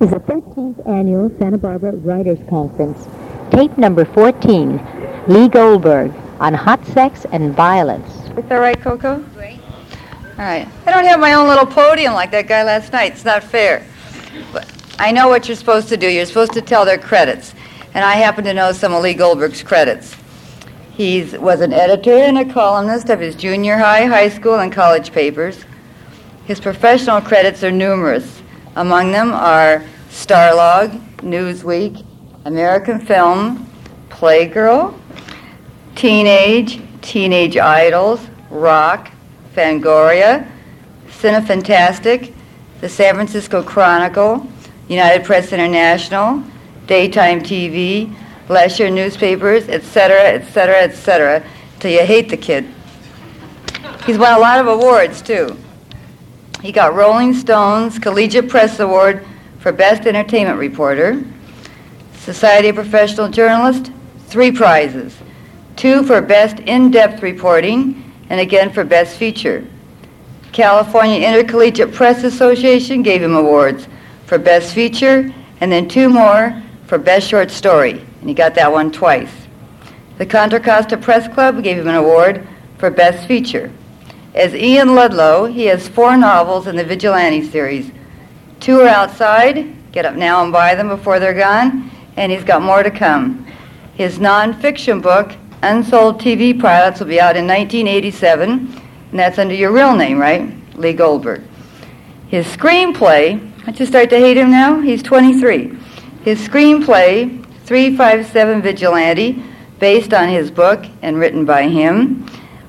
[0.00, 3.08] is the 13th annual Santa Barbara Writers Conference.
[3.50, 8.08] Tape number 14, Lee Goldberg on hot sex and violence.
[8.38, 9.18] Is that right, Coco?
[9.34, 9.58] Great.
[10.38, 10.68] All right.
[10.86, 13.12] I don't have my own little podium like that guy last night.
[13.12, 13.84] It's not fair.
[14.52, 16.08] But I know what you're supposed to do.
[16.08, 17.52] You're supposed to tell their credits.
[17.94, 20.14] And I happen to know some of Lee Goldberg's credits.
[20.92, 25.10] He was an editor and a columnist of his junior high, high school, and college
[25.10, 25.64] papers.
[26.44, 28.37] His professional credits are numerous.
[28.78, 32.06] Among them are Starlog, Newsweek,
[32.44, 33.68] American Film,
[34.08, 34.96] Playgirl,
[35.96, 39.10] Teenage, Teenage Idols, Rock,
[39.52, 40.48] Fangoria,
[41.08, 42.32] Cinefantastique,
[42.80, 44.46] the San Francisco Chronicle,
[44.86, 46.40] United Press International,
[46.86, 48.14] Daytime TV,
[48.48, 51.42] leisure newspapers, etc., etc., etc.,
[51.80, 52.64] till you hate the kid.
[54.06, 55.56] He's won a lot of awards, too.
[56.62, 59.24] He got Rolling Stone's Collegiate Press Award
[59.60, 61.22] for Best Entertainment Reporter,
[62.14, 63.90] Society of Professional Journalists,
[64.26, 65.16] three prizes
[65.78, 69.64] two for Best In Depth Reporting, and again for Best Feature.
[70.50, 73.86] California Intercollegiate Press Association gave him awards
[74.26, 78.72] for Best Feature, and then two more for Best Short Story, and he got that
[78.72, 79.30] one twice.
[80.18, 82.44] The Contra Costa Press Club gave him an award
[82.78, 83.70] for Best Feature.
[84.38, 87.90] As Ian Ludlow, he has four novels in the Vigilante series.
[88.60, 92.62] Two are outside, get up now and buy them before they're gone, and he's got
[92.62, 93.44] more to come.
[93.94, 99.72] His nonfiction book, Unsold TV Pilots, will be out in 1987, and that's under your
[99.72, 100.48] real name, right?
[100.76, 101.42] Lee Goldberg.
[102.28, 104.80] His screenplay, I just start to hate him now?
[104.80, 105.76] He's 23.
[106.22, 109.42] His screenplay, 357 Vigilante,
[109.80, 112.24] based on his book and written by him,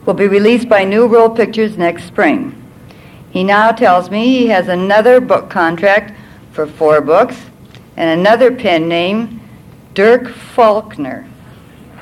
[0.09, 2.59] will be released by New World Pictures next spring.
[3.29, 6.17] He now tells me he has another book contract
[6.51, 7.39] for four books
[7.95, 9.39] and another pen name,
[9.93, 11.27] Dirk Faulkner.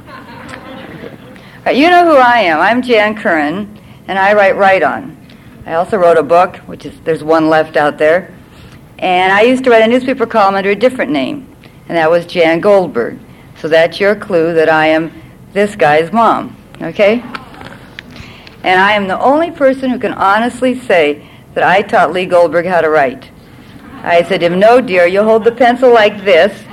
[0.07, 2.61] Uh, you know who I am.
[2.61, 3.77] I'm Jan Curran,
[4.07, 5.17] and I write Write On.
[5.65, 8.33] I also wrote a book, which is there's one left out there,
[8.99, 11.53] and I used to write a newspaper column under a different name,
[11.89, 13.19] and that was Jan Goldberg.
[13.57, 15.11] So that's your clue that I am
[15.51, 16.55] this guy's mom.
[16.81, 17.21] Okay?
[18.67, 22.65] And I am the only person who can honestly say that I taught Lee Goldberg
[22.65, 23.31] how to write.
[24.03, 26.65] I said to him, No, dear, you hold the pencil like this,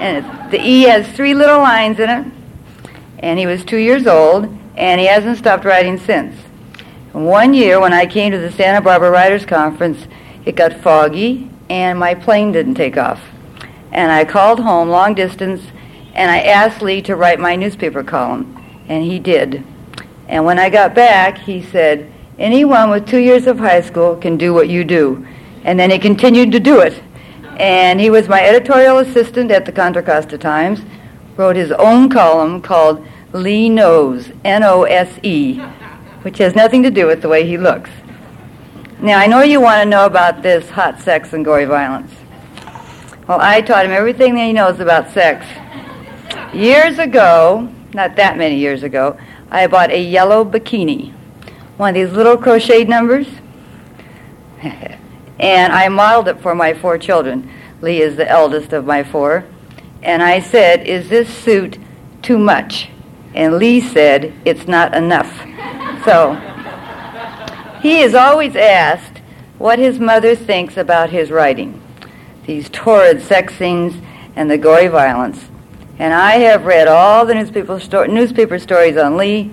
[0.00, 2.26] and the E has three little lines in it.
[3.18, 4.44] And he was two years old,
[4.76, 6.34] and he hasn't stopped writing since.
[7.12, 10.06] One year, when I came to the Santa Barbara Writers Conference,
[10.46, 13.20] it got foggy, and my plane didn't take off.
[13.90, 15.60] And I called home long distance,
[16.14, 18.56] and I asked Lee to write my newspaper column,
[18.88, 19.66] and he did.
[20.32, 24.38] And when I got back, he said, anyone with two years of high school can
[24.38, 25.26] do what you do.
[25.62, 27.02] And then he continued to do it.
[27.58, 30.80] And he was my editorial assistant at the Contra Costa Times,
[31.36, 35.58] wrote his own column called Lee Knows, N-O-S-E,
[36.22, 37.90] which has nothing to do with the way he looks.
[39.00, 42.10] Now, I know you want to know about this hot sex and gory violence.
[43.28, 45.44] Well, I taught him everything that he knows about sex.
[46.54, 49.18] Years ago, not that many years ago,
[49.52, 51.12] I bought a yellow bikini,
[51.76, 53.26] one of these little crocheted numbers,
[54.62, 57.50] and I modeled it for my four children.
[57.82, 59.44] Lee is the eldest of my four.
[60.02, 61.78] And I said, Is this suit
[62.22, 62.88] too much?
[63.34, 65.40] And Lee said, It's not enough.
[66.04, 66.34] So
[67.80, 69.20] he is always asked
[69.56, 71.80] what his mother thinks about his writing,
[72.44, 74.02] these torrid sex scenes
[74.34, 75.44] and the gory violence.
[75.98, 79.52] And I have read all the newspaper, sto- newspaper stories on Lee.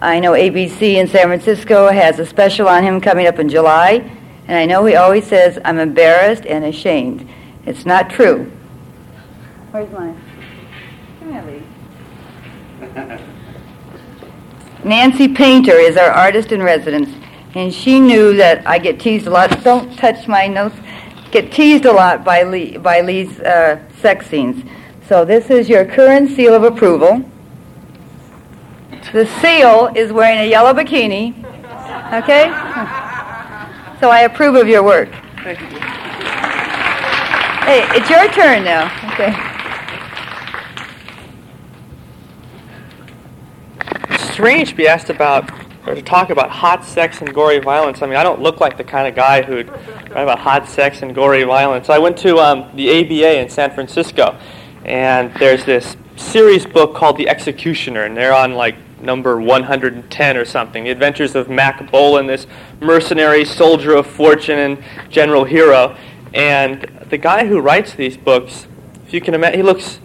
[0.00, 4.10] I know ABC in San Francisco has a special on him coming up in July.
[4.46, 7.28] And I know he always says, I'm embarrassed and ashamed.
[7.66, 8.50] It's not true.
[9.70, 10.20] Where's mine?
[11.20, 11.62] Come here,
[12.80, 13.26] Lee.
[14.84, 17.10] Nancy Painter is our artist in residence,
[17.54, 19.62] and she knew that I get teased a lot.
[19.62, 20.76] Don't touch my notes.
[21.30, 24.64] Get teased a lot by Lee, by Lee's uh, sex scenes.
[25.10, 27.24] So this is your current seal of approval.
[29.12, 31.36] The seal is wearing a yellow bikini.
[32.14, 32.44] Okay?
[33.98, 35.08] So I approve of your work.
[37.64, 38.84] Hey, it's your turn now.
[39.14, 39.34] Okay.
[44.10, 45.50] It's strange to be asked about
[45.88, 48.00] or to talk about hot sex and gory violence.
[48.00, 51.02] I mean, I don't look like the kind of guy who'd write about hot sex
[51.02, 51.90] and gory violence.
[51.90, 54.38] I went to um, the ABA in San Francisco,
[54.90, 60.44] and there's this series book called The Executioner, and they're on like number 110 or
[60.44, 60.82] something.
[60.82, 62.48] The Adventures of Mack Bolan, this
[62.80, 65.96] mercenary soldier of fortune and general hero.
[66.34, 68.66] And the guy who writes these books,
[69.06, 70.00] if you can imagine, he looks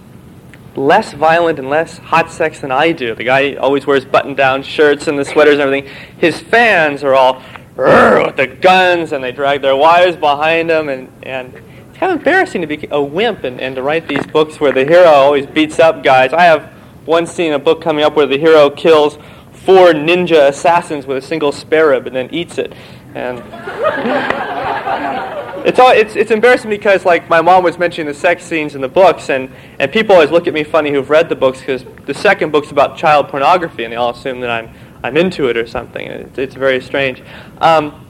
[0.75, 3.15] less violent and less hot sex than I do.
[3.15, 5.91] The guy always wears button-down shirts and the sweaters and everything.
[6.19, 7.41] His fans are all
[7.75, 11.59] with the guns and they drag their wives behind them and, and
[12.06, 14.86] kind of embarrassing to be a wimp and, and to write these books where the
[14.86, 16.34] hero always beats up guys.
[16.34, 16.66] I have
[17.06, 19.18] one scene in a book coming up where the hero kills
[19.52, 22.74] four ninja assassins with a single spare rib and then eats it.
[23.16, 23.40] And
[25.66, 28.81] it's, all, it's, it's embarrassing because like my mom was mentioning the sex scenes in
[28.81, 29.50] the books and,
[29.80, 32.69] and people always look at me funny who've read the books because the second book's
[32.69, 34.69] about child pornography and they all assume that I'm,
[35.04, 36.06] I'm into it or something.
[36.06, 37.24] It's, it's very strange.
[37.57, 38.05] Um,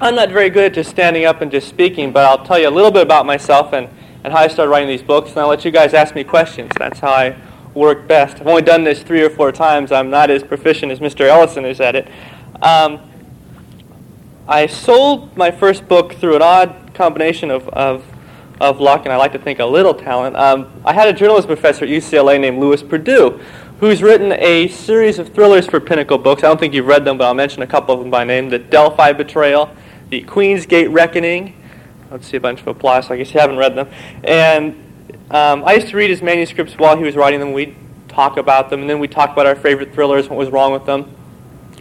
[0.00, 2.68] I'm not very good at just standing up and just speaking, but I'll tell you
[2.68, 3.88] a little bit about myself and,
[4.22, 6.70] and how I started writing these books, and I'll let you guys ask me questions.
[6.78, 7.36] That's how I
[7.74, 8.40] work best.
[8.40, 9.90] I've only done this three or four times.
[9.90, 11.22] I'm not as proficient as Mr.
[11.22, 12.08] Ellison is at it.
[12.62, 13.00] Um,
[14.46, 18.04] I sold my first book through an odd combination of, of,
[18.60, 20.36] of luck and I like to think a little talent.
[20.36, 23.40] Um, I had a journalism professor at UCLA named Lewis Perdue
[23.80, 26.42] who's written a series of thrillers for Pinnacle Books.
[26.42, 28.48] I don't think you've read them, but I'll mention a couple of them by name.
[28.50, 29.70] The Delphi Betrayal,
[30.10, 31.54] The Queen's Gate Reckoning.
[32.10, 33.88] Let's see a bunch of applause, so I guess you haven't read them.
[34.24, 34.72] And
[35.30, 37.52] um, I used to read his manuscripts while he was writing them.
[37.52, 37.76] We'd
[38.08, 40.86] talk about them, and then we'd talk about our favorite thrillers, what was wrong with
[40.86, 41.14] them.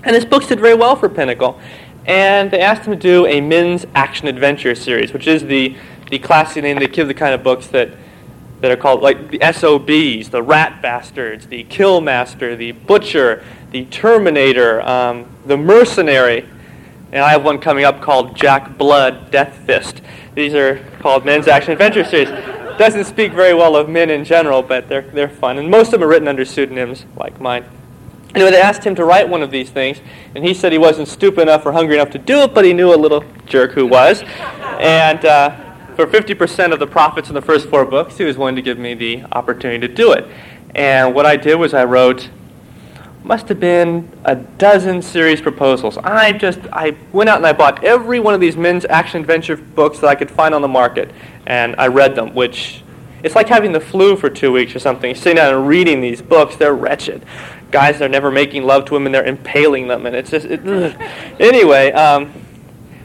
[0.03, 1.59] And his books did very well for Pinnacle
[2.07, 5.75] and they asked him to do a men's action adventure series, which is the,
[6.09, 7.91] the classic name they give the kind of books that,
[8.61, 14.81] that are called like the SOBs, the Rat Bastards, the Killmaster, the Butcher, the Terminator,
[14.83, 16.47] um, the Mercenary,
[17.11, 20.01] and I have one coming up called Jack Blood Death Fist.
[20.35, 22.29] These are called men's action adventure series.
[22.77, 25.57] Doesn't speak very well of men in general, but they're, they're fun.
[25.57, 27.65] And most of them are written under pseudonyms like mine.
[28.35, 29.99] Anyway, they asked him to write one of these things,
[30.35, 32.73] and he said he wasn't stupid enough or hungry enough to do it, but he
[32.73, 34.21] knew a little jerk who was.
[34.79, 38.55] And uh, for 50% of the profits in the first four books, he was willing
[38.55, 40.27] to give me the opportunity to do it.
[40.75, 42.29] And what I did was I wrote,
[43.27, 45.97] must have been a dozen series proposals.
[45.97, 49.57] I just, I went out and I bought every one of these men's action adventure
[49.57, 51.11] books that I could find on the market,
[51.45, 52.83] and I read them, which
[53.23, 55.09] it's like having the flu for two weeks or something.
[55.09, 57.25] You're Sitting down and reading these books, they're wretched
[57.71, 60.05] guys are never making love to women, they're impaling them.
[60.05, 60.61] And it's just, it,
[61.39, 62.33] anyway, um,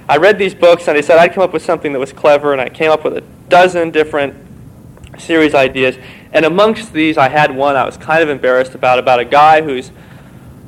[0.08, 2.52] I read these books and I said I'd come up with something that was clever,
[2.52, 4.34] and I came up with a dozen different
[5.18, 5.96] series ideas.
[6.32, 9.62] And amongst these, I had one I was kind of embarrassed about, about a guy
[9.62, 9.90] whose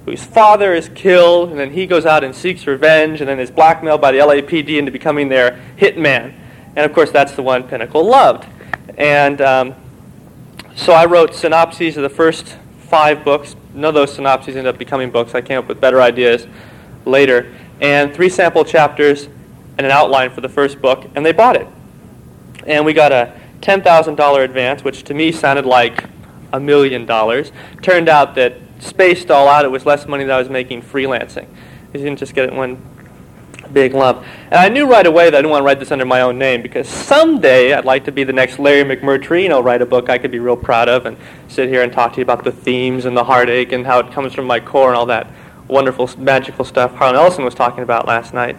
[0.05, 3.51] whose father is killed, and then he goes out and seeks revenge, and then is
[3.51, 6.35] blackmailed by the LAPD into becoming their hitman.
[6.77, 8.47] And of course, that's the one Pinnacle loved.
[8.99, 9.75] And um,
[10.77, 13.57] so I wrote synopses of the first five books.
[13.73, 15.35] None of those synopses ended up becoming books.
[15.35, 16.47] I came up with better ideas
[17.05, 17.53] later.
[17.81, 19.29] And three sample chapters
[19.79, 21.67] and an outline for the first book, and they bought it.
[22.67, 26.05] And we got a $10,000 advance, which to me sounded like
[26.53, 27.51] a million dollars.
[27.83, 28.55] Turned out that
[28.85, 31.47] spaced all out, it was less money than I was making freelancing.
[31.91, 32.83] I didn't just get it in one
[33.73, 34.25] big lump.
[34.47, 36.39] And I knew right away that I didn't want to write this under my own
[36.39, 39.87] name because someday I'd like to be the next Larry McMurtry, you know, write a
[39.87, 41.17] book I could be real proud of and
[41.49, 44.13] sit here and talk to you about the themes and the heartache and how it
[44.13, 45.29] comes from my core and all that
[45.67, 48.57] wonderful, magical stuff Harlan Ellison was talking about last night.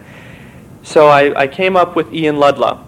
[0.82, 2.84] So I, I came up with Ian Ludlow.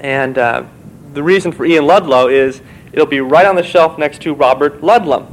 [0.00, 0.64] And uh,
[1.12, 2.60] the reason for Ian Ludlow is
[2.92, 5.30] it'll be right on the shelf next to Robert Ludlum.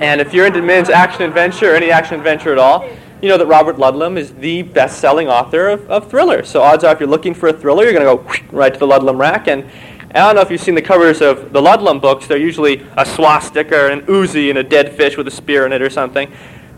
[0.00, 2.88] And if you're into men's action adventure or any action adventure at all,
[3.20, 6.48] you know that Robert Ludlum is the best-selling author of, of thrillers.
[6.48, 8.78] So odds are if you're looking for a thriller, you're going to go right to
[8.80, 9.46] the Ludlum rack.
[9.46, 12.26] And, and I don't know if you've seen the covers of the Ludlum books.
[12.26, 15.82] They're usually a swastika an Uzi and a dead fish with a spear in it
[15.82, 16.32] or something.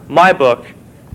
[0.09, 0.67] My book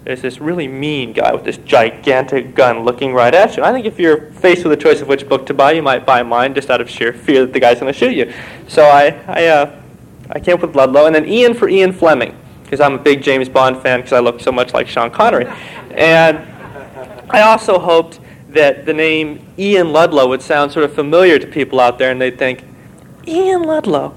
[0.05, 3.63] is this really mean guy with this gigantic gun looking right at you.
[3.63, 6.05] I think if you're faced with a choice of which book to buy, you might
[6.05, 8.31] buy mine just out of sheer fear that the guy's going to shoot you.
[8.69, 9.81] So I, I, uh,
[10.31, 11.05] I came up with Ludlow.
[11.05, 14.19] And then Ian for Ian Fleming because I'm a big James Bond fan because I
[14.19, 15.45] look so much like Sean Connery.
[15.91, 16.39] And
[17.29, 18.19] I also hoped
[18.49, 22.19] that the name Ian Ludlow would sound sort of familiar to people out there and
[22.19, 22.63] they'd think,
[23.27, 24.13] Ian Ludlow?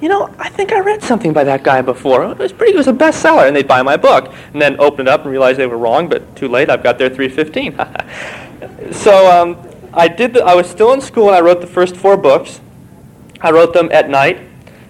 [0.00, 2.30] You know, I think I read something by that guy before.
[2.30, 2.74] It was pretty.
[2.74, 5.30] It was a bestseller, and they'd buy my book, and then open it up and
[5.30, 6.08] realize they were wrong.
[6.08, 6.70] But too late.
[6.70, 8.92] I've got their 315.
[8.92, 9.56] so um,
[9.92, 10.34] I did.
[10.34, 12.60] The, I was still in school, and I wrote the first four books.
[13.40, 14.40] I wrote them at night,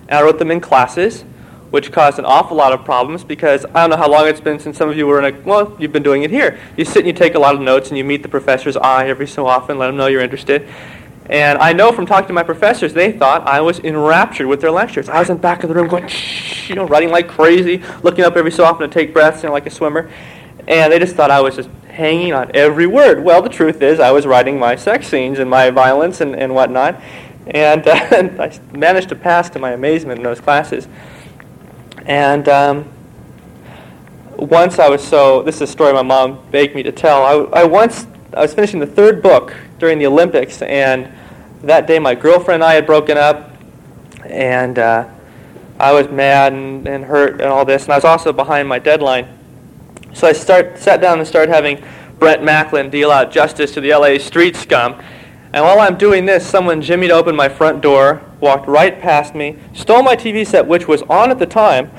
[0.08, 1.24] and I wrote them in classes
[1.70, 4.58] which caused an awful lot of problems because I don't know how long it's been
[4.58, 6.58] since some of you were in a, well, you've been doing it here.
[6.76, 9.08] You sit and you take a lot of notes and you meet the professor's eye
[9.08, 10.66] every so often, let them know you're interested.
[11.26, 14.70] And I know from talking to my professors, they thought I was enraptured with their
[14.70, 15.10] lectures.
[15.10, 17.82] I was in the back of the room going, shh, you know, writing like crazy,
[18.02, 20.10] looking up every so often to take breaths, you know, like a swimmer.
[20.66, 23.22] And they just thought I was just hanging on every word.
[23.22, 26.54] Well, the truth is, I was writing my sex scenes and my violence and, and
[26.54, 26.98] whatnot,
[27.48, 30.88] and, uh, and I managed to pass to my amazement in those classes.
[32.06, 32.88] And um,
[34.36, 37.22] once I was so, this is a story my mom begged me to tell.
[37.22, 41.12] I, I once, I was finishing the third book during the Olympics, and
[41.62, 43.50] that day my girlfriend and I had broken up,
[44.24, 45.08] and uh,
[45.78, 48.78] I was mad and, and hurt and all this, and I was also behind my
[48.78, 49.38] deadline.
[50.14, 51.82] So I start, sat down and started having
[52.18, 55.00] Brett Macklin deal out justice to the LA street scum.
[55.52, 59.58] And while I'm doing this, someone jimmied open my front door, walked right past me,
[59.72, 61.90] stole my TV set, which was on at the time,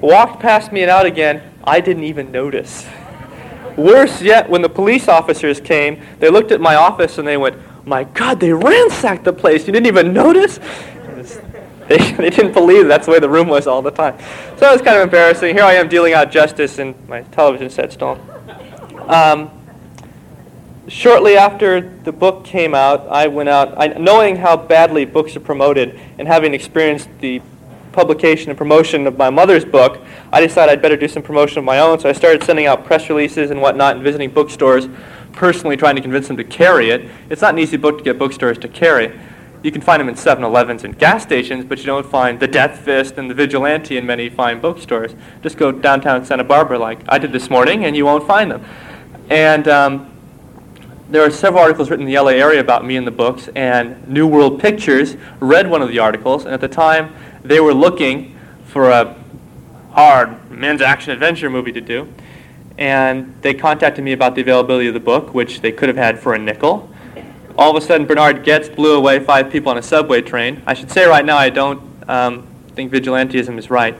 [0.00, 1.42] walked past me and out again.
[1.62, 2.86] I didn't even notice.
[3.76, 7.56] Worse yet, when the police officers came, they looked at my office and they went,
[7.86, 9.66] My God, they ransacked the place.
[9.66, 10.58] You didn't even notice?
[11.88, 14.18] They, they didn't believe that's the way the room was all the time.
[14.56, 15.54] So it was kind of embarrassing.
[15.54, 18.20] Here I am dealing out justice and my television set stolen.
[19.06, 19.50] Um,
[20.88, 25.40] shortly after the book came out, I went out, I, knowing how badly books are
[25.40, 27.42] promoted and having experienced the
[27.92, 30.00] publication and promotion of my mother's book,
[30.32, 31.98] I decided I'd better do some promotion of my own.
[31.98, 34.88] So I started sending out press releases and whatnot and visiting bookstores,
[35.32, 37.10] personally trying to convince them to carry it.
[37.30, 39.18] It's not an easy book to get bookstores to carry.
[39.62, 42.80] You can find them in 7-Elevens and gas stations, but you don't find the Death
[42.80, 45.14] Fist and the Vigilante in many fine bookstores.
[45.42, 48.64] Just go downtown Santa Barbara like I did this morning, and you won't find them.
[49.28, 50.15] And um,
[51.08, 54.06] there are several articles written in the LA area about me in the books, and
[54.08, 58.36] New World Pictures read one of the articles, and at the time they were looking
[58.64, 59.16] for a
[59.92, 62.12] hard men's action adventure movie to do.
[62.78, 66.18] And they contacted me about the availability of the book, which they could have had
[66.18, 66.92] for a nickel
[67.58, 70.62] all of a sudden Bernard Goetz blew away five people on a subway train.
[70.66, 73.96] I should say right now I don't um, think vigilantism is right,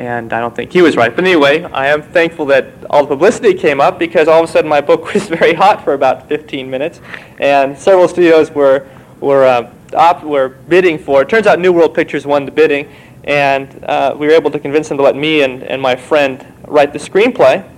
[0.00, 1.14] and I don't think he was right.
[1.14, 4.52] But anyway, I am thankful that all the publicity came up because all of a
[4.52, 7.00] sudden my book was very hot for about 15 minutes,
[7.38, 8.88] and several studios were
[9.20, 11.28] were uh, op- were bidding for it.
[11.28, 12.90] Turns out New World Pictures won the bidding,
[13.24, 16.46] and uh, we were able to convince them to let me and, and my friend
[16.66, 17.68] write the screenplay.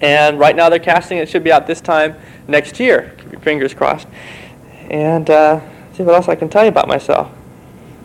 [0.00, 1.28] And right now they're casting it.
[1.28, 2.16] Should be out this time
[2.48, 3.14] next year.
[3.18, 4.08] Keep your fingers crossed.
[4.90, 5.60] And uh,
[5.92, 7.30] see what else I can tell you about myself.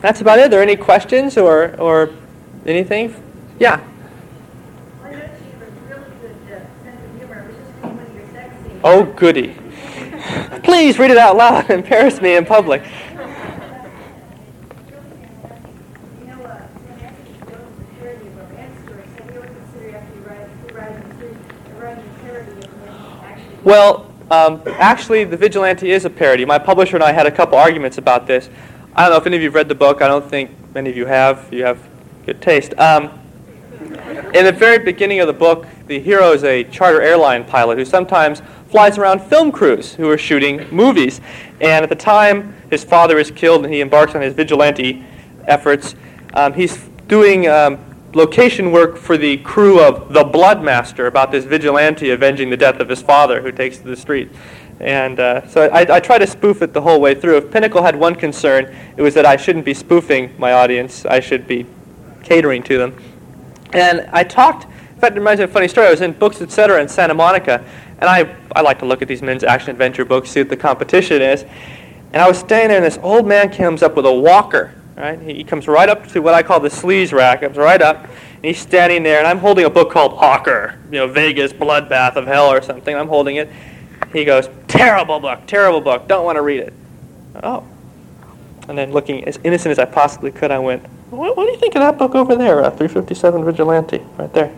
[0.02, 0.46] That's about it.
[0.46, 2.10] Are there any questions or, or
[2.66, 3.14] anything?
[3.60, 3.78] Yeah.
[8.82, 9.54] Oh, goody.
[10.62, 12.82] Please read it out loud and embarrass me in public.
[23.62, 26.46] Well, um, actually, The Vigilante is a parody.
[26.46, 28.48] My publisher and I had a couple arguments about this.
[28.94, 30.00] I don't know if any of you have read the book.
[30.00, 31.52] I don't think many of you have.
[31.52, 31.78] You have
[32.24, 32.72] good taste.
[32.78, 33.19] Um,
[33.80, 37.84] in the very beginning of the book, the hero is a charter airline pilot who
[37.84, 41.20] sometimes flies around film crews who are shooting movies.
[41.60, 45.04] And at the time his father is killed and he embarks on his vigilante
[45.46, 45.94] efforts,
[46.34, 46.76] um, he's
[47.08, 47.78] doing um,
[48.12, 52.88] location work for the crew of The Bloodmaster about this vigilante avenging the death of
[52.88, 54.30] his father who takes to the street.
[54.78, 57.38] And uh, so I, I try to spoof it the whole way through.
[57.38, 61.04] If Pinnacle had one concern, it was that I shouldn't be spoofing my audience.
[61.04, 61.66] I should be
[62.22, 62.96] catering to them.
[63.72, 65.86] And I talked, in fact, it reminds me of a funny story.
[65.86, 66.80] I was in Books, Etc.
[66.80, 67.64] in Santa Monica,
[67.98, 70.56] and I, I like to look at these men's action adventure books, see what the
[70.56, 71.44] competition is.
[72.12, 75.18] And I was standing there, and this old man comes up with a walker Right?
[75.18, 77.40] He comes right up to what I call the sleaze rack.
[77.40, 80.98] Comes right up, and he's standing there, and I'm holding a book called Hawker, you
[80.98, 82.94] know, Vegas Bloodbath of Hell or something.
[82.94, 83.48] I'm holding it.
[84.12, 86.06] He goes, terrible book, terrible book.
[86.06, 86.74] Don't want to read it.
[87.42, 87.66] Oh.
[88.68, 91.58] And then looking as innocent as I possibly could, I went, what, what do you
[91.58, 94.54] think of that book over there, uh, 357 Vigilante, right there?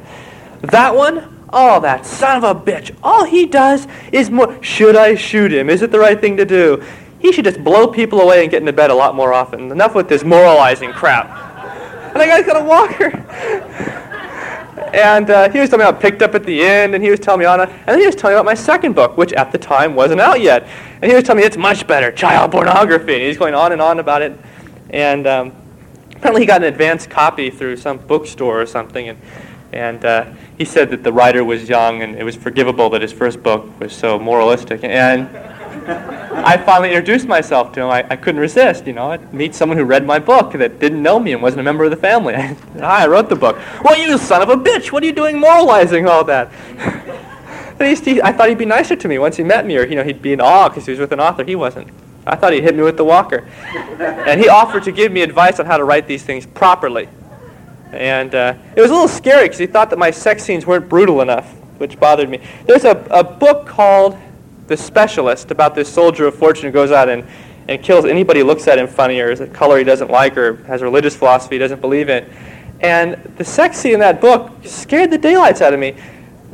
[0.63, 1.47] That one?
[1.53, 2.97] Oh, that son of a bitch.
[3.03, 5.69] All he does is more, should I shoot him?
[5.69, 6.83] Is it the right thing to do?
[7.19, 9.71] He should just blow people away and get into bed a lot more often.
[9.71, 11.27] Enough with this moralizing crap.
[12.13, 13.17] And the guy's got a walker.
[14.95, 17.21] and uh, he was telling me I picked up at the end, and he was
[17.21, 17.69] telling me on it.
[17.69, 20.21] And then he was telling me about my second book, which at the time wasn't
[20.21, 20.67] out yet.
[21.01, 23.15] And he was telling me it's much better, child pornography.
[23.15, 24.39] And he's going on and on about it.
[24.91, 25.62] And um,
[26.23, 29.09] apparently he got an advance copy through some bookstore or something.
[29.09, 29.19] And,
[29.73, 30.27] and uh,
[30.57, 33.69] he said that the writer was young and it was forgivable that his first book
[33.81, 34.85] was so moralistic.
[34.85, 35.29] And
[35.89, 37.89] I finally introduced myself to him.
[37.89, 39.11] I, I couldn't resist, you know.
[39.11, 41.83] I'd meet someone who read my book that didn't know me and wasn't a member
[41.83, 42.35] of the family.
[42.79, 43.59] Hi, I wrote the book.
[43.83, 44.93] Well, you son of a bitch!
[44.93, 46.53] What are you doing moralizing all that?
[47.81, 50.05] he, I thought he'd be nicer to me once he met me, or you know,
[50.05, 51.43] he'd be in awe because he was with an author.
[51.43, 51.89] He wasn't.
[52.27, 53.49] I thought he'd hit me with the walker.
[53.99, 57.09] And he offered to give me advice on how to write these things properly.
[57.93, 60.89] And uh, it was a little scary because he thought that my sex scenes weren't
[60.89, 62.41] brutal enough which bothered me.
[62.65, 64.17] There's a, a book called
[64.69, 67.27] The Specialist about this soldier of fortune who goes out and,
[67.67, 70.37] and kills anybody who looks at him funny or is a color he doesn't like
[70.37, 72.25] or has a religious philosophy he doesn't believe in.
[72.81, 75.97] And the sex scene in that book scared the daylights out of me.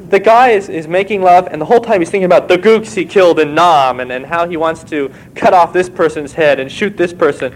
[0.08, 2.94] The guy is, is making love, and the whole time he's thinking about the gooks
[2.94, 6.58] he killed in Nam and, and how he wants to cut off this person's head
[6.60, 7.54] and shoot this person.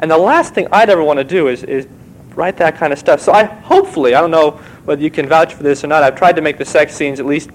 [0.00, 1.86] And the last thing I'd ever want to do is, is
[2.34, 3.20] write that kind of stuff.
[3.20, 4.52] So I hopefully, I don't know
[4.84, 7.20] whether you can vouch for this or not, I've tried to make the sex scenes
[7.20, 7.50] at least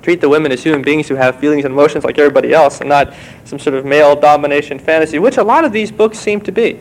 [0.00, 2.88] treat the women as human beings who have feelings and emotions like everybody else and
[2.88, 3.12] not
[3.44, 6.80] some sort of male domination fantasy, which a lot of these books seem to be.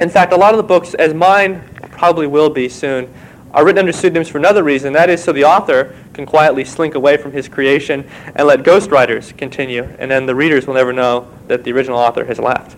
[0.00, 3.12] In fact, a lot of the books, as mine probably will be soon,
[3.52, 4.92] are written under pseudonyms for another reason.
[4.92, 9.36] That is so the author can quietly slink away from his creation and let ghostwriters
[9.36, 9.84] continue.
[9.98, 12.76] And then the readers will never know that the original author has left.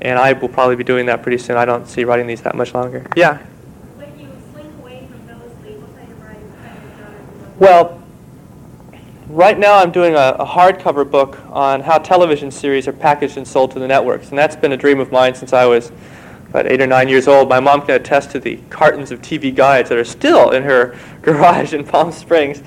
[0.00, 1.56] And I will probably be doing that pretty soon.
[1.56, 3.06] I don't see writing these that much longer.
[3.14, 3.38] Yeah?
[3.96, 8.02] When you slink away from those, what kind of writing Well,
[9.28, 13.46] right now I'm doing a, a hardcover book on how television series are packaged and
[13.46, 14.30] sold to the networks.
[14.30, 15.92] And that's been a dream of mine since I was
[16.50, 19.54] about eight or nine years old, my mom can attest to the cartons of TV
[19.54, 22.62] guides that are still in her garage in Palm Springs.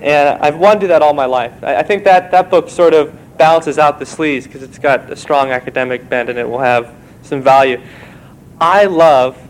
[0.00, 1.62] And I've wanted to do that all my life.
[1.62, 5.10] I, I think that, that book sort of balances out the sleaze because it's got
[5.10, 7.80] a strong academic bent and it will have some value.
[8.60, 9.40] I love,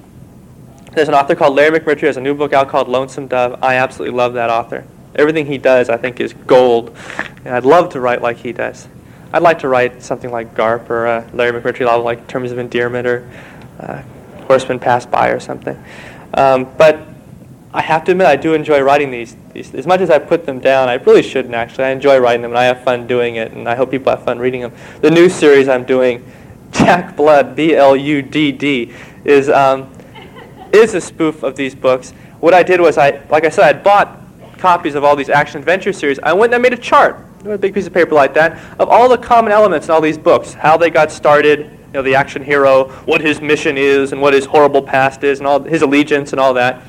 [0.92, 3.62] there's an author called Larry McMurtry, has a new book out called Lonesome Dove.
[3.62, 4.84] I absolutely love that author.
[5.14, 6.94] Everything he does, I think, is gold.
[7.44, 8.88] And I'd love to write like he does.
[9.32, 12.58] I'd like to write something like Garp or uh, Larry McMurtry novel like Terms of
[12.58, 13.28] Endearment or
[13.80, 14.02] uh,
[14.46, 15.82] Horsemen Pass By or something.
[16.34, 17.00] Um, but
[17.72, 19.74] I have to admit, I do enjoy writing these, these.
[19.74, 21.84] As much as I put them down, I really shouldn't actually.
[21.84, 24.24] I enjoy writing them and I have fun doing it, and I hope people have
[24.24, 24.72] fun reading them.
[25.02, 26.24] The new series I'm doing,
[26.70, 29.92] Jack Blood, B L U D D, is, um,
[30.72, 32.12] is a spoof of these books.
[32.40, 34.20] What I did was, I, like I said, I bought
[34.58, 36.18] copies of all these action adventure series.
[36.20, 38.88] I went and I made a chart a big piece of paper like that, of
[38.88, 42.14] all the common elements in all these books, how they got started, you know, the
[42.14, 45.82] action hero, what his mission is, and what his horrible past is, and all his
[45.82, 46.82] allegiance and all that.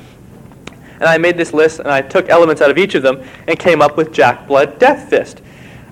[0.94, 3.58] And I made this list, and I took elements out of each of them and
[3.58, 5.42] came up with Jack Blood Death Fist.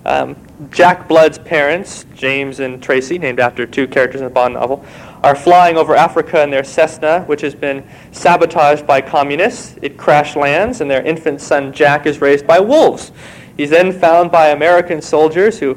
[0.05, 0.35] Um,
[0.71, 4.83] Jack Blood's parents, James and Tracy, named after two characters in the Bond novel,
[5.21, 9.75] are flying over Africa in their Cessna, which has been sabotaged by communists.
[9.83, 13.11] It crash lands, and their infant son Jack is raised by wolves.
[13.55, 15.75] He's then found by American soldiers who,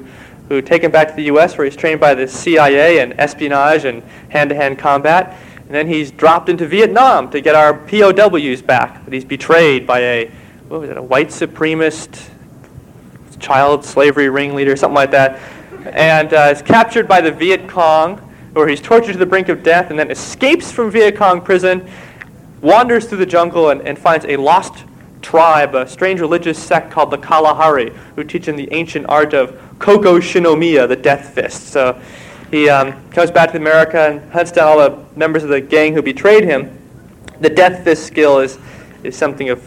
[0.49, 3.85] who take him back to the U.S., where he's trained by the CIA in espionage
[3.85, 5.37] and hand-to-hand combat.
[5.59, 9.05] And then he's dropped into Vietnam to get our POWs back.
[9.05, 10.31] But he's betrayed by a,
[10.69, 12.31] what was it, a white supremacist
[13.41, 15.41] child slavery ringleader, something like that.
[15.87, 18.19] And uh, is captured by the Viet Cong,
[18.53, 21.89] where he's tortured to the brink of death, and then escapes from Viet Cong prison,
[22.61, 24.85] wanders through the jungle, and, and finds a lost
[25.23, 29.59] tribe, a strange religious sect called the Kalahari, who teach him the ancient art of
[29.79, 31.69] Koko Shinomiya, the death fist.
[31.69, 32.01] So
[32.51, 35.95] he um, comes back to America and hunts down all the members of the gang
[35.95, 36.77] who betrayed him.
[37.41, 38.59] The death fist skill is,
[39.03, 39.67] is something of,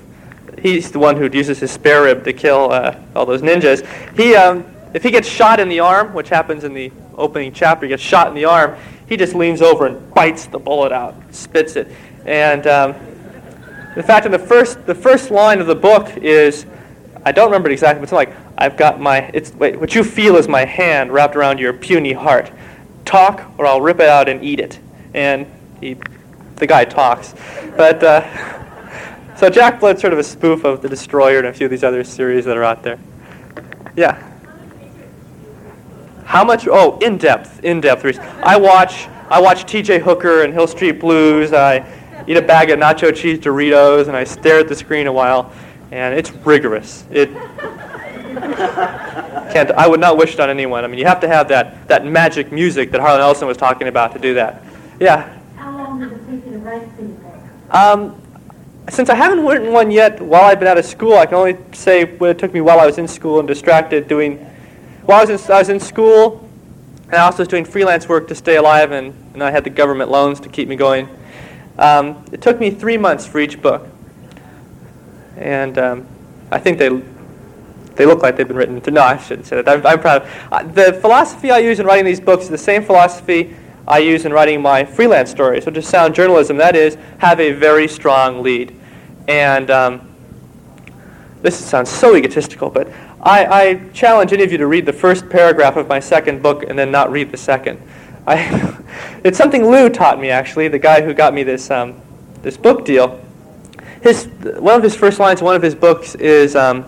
[0.64, 3.86] he's the one who uses his spare rib to kill uh, all those ninjas.
[4.16, 7.86] He, um, if he gets shot in the arm, which happens in the opening chapter,
[7.86, 8.76] he gets shot in the arm,
[9.08, 11.92] he just leans over and bites the bullet out, spits it.
[12.26, 12.96] And um,
[13.96, 16.66] in fact, in the first, the first line of the book is,
[17.26, 20.04] I don't remember it exactly, but it's like, I've got my, it's, wait, what you
[20.04, 22.52] feel is my hand wrapped around your puny heart.
[23.04, 24.80] Talk, or I'll rip it out and eat it.
[25.14, 25.46] And
[25.82, 25.98] he,
[26.56, 27.36] the guy talks.
[27.76, 28.63] But, uh,
[29.44, 31.84] so Jack Blood's sort of a spoof of The Destroyer and a few of these
[31.84, 32.98] other series that are out there.
[33.94, 34.26] Yeah.
[36.24, 36.66] How much?
[36.66, 38.06] Oh, in depth, in depth.
[38.42, 40.00] I watch, I watch T.J.
[40.00, 41.52] Hooker and Hill Street Blues.
[41.52, 41.86] I,
[42.26, 45.52] eat a bag of nacho cheese Doritos, and I stare at the screen a while,
[45.92, 47.04] and it's rigorous.
[47.12, 47.30] It
[49.52, 49.72] can't.
[49.72, 50.86] I would not wish it on anyone.
[50.86, 53.90] I mean, you have to have that that magic music that Harlan Ellison was talking
[53.90, 54.64] about to do that.
[55.02, 55.38] Yeah.
[55.58, 57.14] How long did it take you to write these?
[57.72, 58.23] Um,
[58.90, 61.58] since I haven't written one yet while I've been out of school, I can only
[61.72, 64.38] say what it took me while I was in school and distracted doing.
[65.06, 66.48] While I was in, I was in school,
[67.06, 69.70] and I also was doing freelance work to stay alive, and, and I had the
[69.70, 71.08] government loans to keep me going.
[71.78, 73.88] Um, it took me three months for each book.
[75.38, 76.06] And um,
[76.52, 76.90] I think they,
[77.96, 78.82] they look like they've been written.
[78.94, 79.68] No, I shouldn't say that.
[79.68, 80.28] I'm, I'm proud.
[80.52, 83.56] Uh, the philosophy I use in writing these books is the same philosophy
[83.88, 86.58] I use in writing my freelance stories, which is sound journalism.
[86.58, 88.74] That is, have a very strong lead.
[89.28, 90.16] And um,
[91.42, 92.88] this sounds so egotistical, but
[93.22, 96.64] I, I challenge any of you to read the first paragraph of my second book
[96.64, 97.82] and then not read the second.
[98.26, 98.78] I,
[99.24, 102.02] it's something Lou taught me, actually, the guy who got me this, um,
[102.42, 103.22] this book deal.
[104.02, 104.26] his
[104.60, 106.86] one of his first lines, in one of his books is um,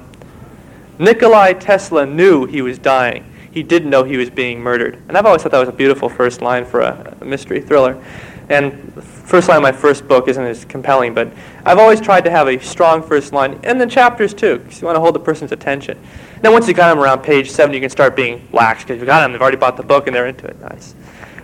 [0.99, 3.25] Nikolai Tesla knew he was dying.
[3.55, 5.01] He didn't know he was being murdered.
[5.07, 8.03] And I've always thought that was a beautiful first line for a, a mystery thriller.
[8.49, 11.31] And the first line of my first book isn't as compelling, but
[11.65, 14.85] I've always tried to have a strong first line, and then chapters too, because you
[14.85, 15.97] want to hold the person's attention.
[16.41, 19.05] Then once you got them around page seven, you can start being lax because you
[19.05, 19.31] got them.
[19.31, 20.59] They've already bought the book and they're into it.
[20.59, 20.93] Nice.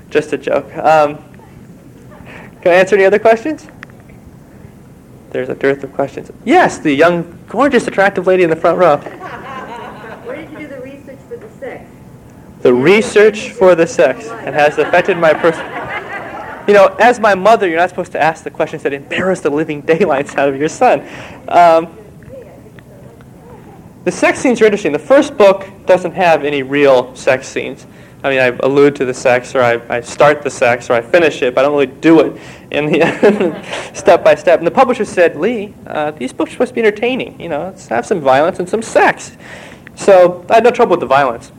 [0.10, 0.66] Just a joke.
[0.76, 1.18] Um,
[2.62, 3.68] can I answer any other questions?
[5.32, 6.30] There's a dearth of questions.
[6.44, 8.98] Yes, the young, gorgeous, attractive lady in the front row.
[8.98, 11.90] Where did you do the research for the sex?
[12.62, 15.66] The research for the sex and has affected my person.
[16.68, 19.50] You know, as my mother, you're not supposed to ask the questions that embarrass the
[19.50, 21.02] living daylights out of your son.
[21.48, 21.98] Um,
[24.04, 24.92] the sex scenes are interesting.
[24.92, 27.86] The first book doesn't have any real sex scenes.
[28.24, 31.02] I mean, I allude to the sex, or I, I start the sex, or I
[31.02, 34.60] finish it, but I don't really do it in the step by step.
[34.60, 37.40] And the publisher said, Lee, uh, these books are supposed to be entertaining.
[37.42, 39.36] You know, let's have some violence and some sex.
[39.96, 41.52] So I had no trouble with the violence.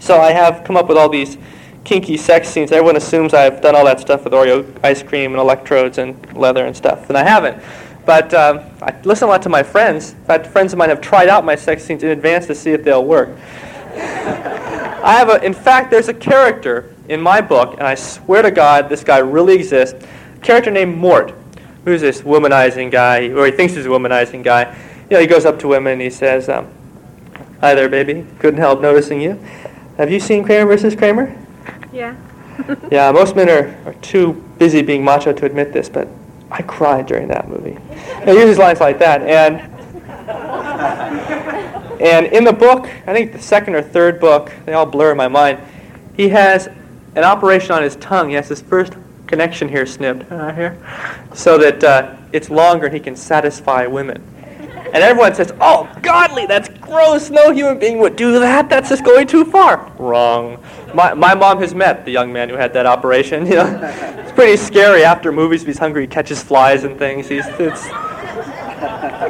[0.00, 1.36] So I have come up with all these
[1.84, 2.72] kinky sex scenes.
[2.72, 6.64] Everyone assumes I've done all that stuff with Oreo ice cream and electrodes and leather
[6.64, 7.62] and stuff, and I haven't.
[8.06, 10.12] But um, I listen a lot to my friends.
[10.12, 12.70] In fact, friends of mine have tried out my sex scenes in advance to see
[12.70, 13.28] if they'll work.
[13.94, 18.50] I have a, in fact, there's a character in my book, and I swear to
[18.50, 20.02] God, this guy really exists.
[20.34, 21.34] A character named Mort,
[21.84, 24.74] who's this womanizing guy, or he thinks he's a womanizing guy.
[25.10, 26.68] You know, he goes up to women and he says, um,
[27.60, 28.26] "Hi there, baby.
[28.38, 29.38] Couldn't help noticing you.
[30.00, 31.36] Have you seen Kramer versus Kramer?"
[31.92, 32.16] Yeah.
[32.90, 36.08] yeah, most men are, are too busy being macho to admit this, but
[36.50, 37.76] I cried during that movie.
[38.24, 39.60] He uses lines like that, and
[42.00, 45.18] and in the book, I think the second or third book, they all blur in
[45.18, 45.58] my mind.
[46.16, 46.68] He has
[47.14, 48.30] an operation on his tongue.
[48.30, 48.94] He has his first
[49.26, 50.78] connection here snipped uh, here,
[51.34, 54.22] so that uh, it's longer and he can satisfy women.
[54.92, 57.30] And everyone says, "Oh, godly, that's gross.
[57.30, 58.68] No human being would do that.
[58.68, 60.62] That's just going too far." Wrong.
[60.94, 63.46] My, my mom has met the young man who had that operation.
[63.50, 63.80] You know,
[64.18, 65.02] it's pretty scary.
[65.02, 67.28] After movies, he's hungry, he catches flies and things.
[67.28, 67.88] He's, it's,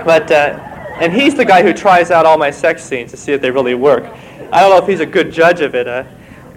[0.05, 0.59] but uh,
[1.01, 3.51] and he's the guy who tries out all my sex scenes to see if they
[3.51, 4.05] really work.
[4.53, 5.89] I don't know if he's a good judge of it.
[5.89, 6.05] Uh,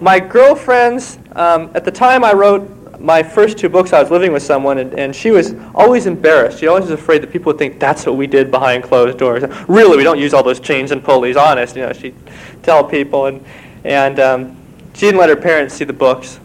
[0.00, 4.32] my girlfriends, um, at the time I wrote my first two books, I was living
[4.32, 6.58] with someone, and, and she was always embarrassed.
[6.58, 9.44] She always was afraid that people would think that's what we did behind closed doors.
[9.68, 11.36] Really, we don't use all those chains and pulleys.
[11.36, 12.14] Honest, you know, she'd
[12.62, 13.44] tell people, and
[13.84, 14.56] and um,
[14.94, 16.40] she didn't let her parents see the books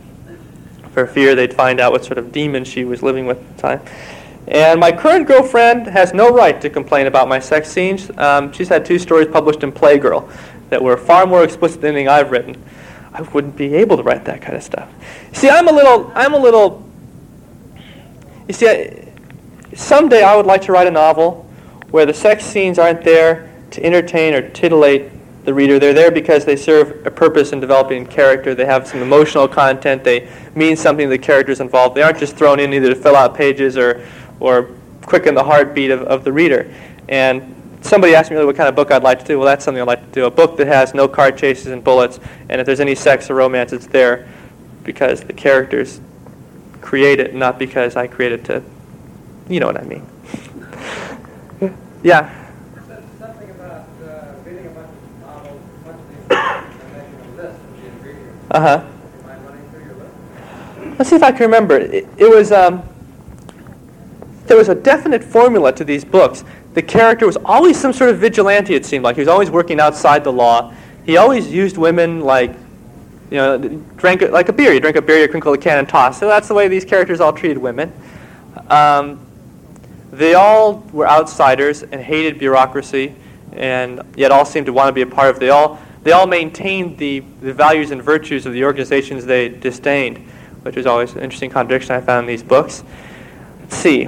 [0.91, 3.62] for fear they'd find out what sort of demon she was living with at the
[3.62, 3.81] time.
[4.47, 8.09] And my current girlfriend has no right to complain about my sex scenes.
[8.17, 10.29] Um, she's had two stories published in Playgirl
[10.69, 12.62] that were far more explicit than anything I've written.
[13.13, 14.89] I wouldn't be able to write that kind of stuff.
[15.34, 16.88] See, I'm a little, I'm a little.
[18.48, 19.13] You see, I,
[19.74, 21.50] someday I would like to write a novel
[21.91, 25.12] where the sex scenes aren't there to entertain or titillate
[25.45, 25.80] the reader.
[25.80, 28.54] They're there because they serve a purpose in developing character.
[28.54, 30.04] They have some emotional content.
[30.04, 31.95] They mean something to the characters involved.
[31.95, 34.06] They aren't just thrown in either to fill out pages or,
[34.39, 34.69] or
[35.04, 36.72] quicken the heartbeat of, of the reader.
[37.08, 39.37] And somebody asked me really what kind of book I'd like to do.
[39.37, 40.25] Well, that's something I'd like to do.
[40.25, 43.35] A book that has no car chases and bullets, and if there's any sex or
[43.35, 44.27] romance, it's there
[44.83, 46.01] because the characters
[46.81, 48.45] create it, not because I created it.
[48.45, 48.63] to,
[49.47, 50.07] you know what I mean.
[52.03, 52.35] yeah.
[58.51, 58.55] Uh.
[58.57, 58.83] Uh huh.
[60.97, 61.77] Let's see if I can remember.
[61.77, 62.83] It, it was um,
[64.47, 66.43] there was a definite formula to these books.
[66.73, 68.75] The character was always some sort of vigilante.
[68.75, 70.73] It seemed like he was always working outside the law.
[71.05, 72.51] He always used women like,
[73.32, 73.58] you know,
[73.97, 74.73] drank like a beer.
[74.73, 76.19] You drink a beer, you crinkle a can and toss.
[76.19, 77.91] So that's the way these characters all treated women.
[78.69, 79.25] Um,
[80.12, 83.15] they all were outsiders and hated bureaucracy,
[83.53, 85.38] and yet all seemed to want to be a part of.
[85.38, 85.39] it.
[85.39, 90.17] They all they all maintained the, the values and virtues of the organizations they disdained,
[90.63, 92.84] which was always an interesting contradiction I found in these books.
[93.62, 94.08] Let's see.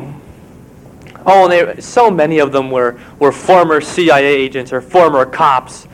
[1.25, 5.88] Oh, they, so many of them were, were former CIA agents or former cops,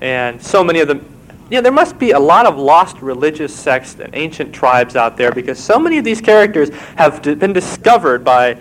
[0.00, 1.06] and so many of them.
[1.50, 5.32] Yeah, there must be a lot of lost religious sects and ancient tribes out there
[5.32, 8.60] because so many of these characters have d- been discovered by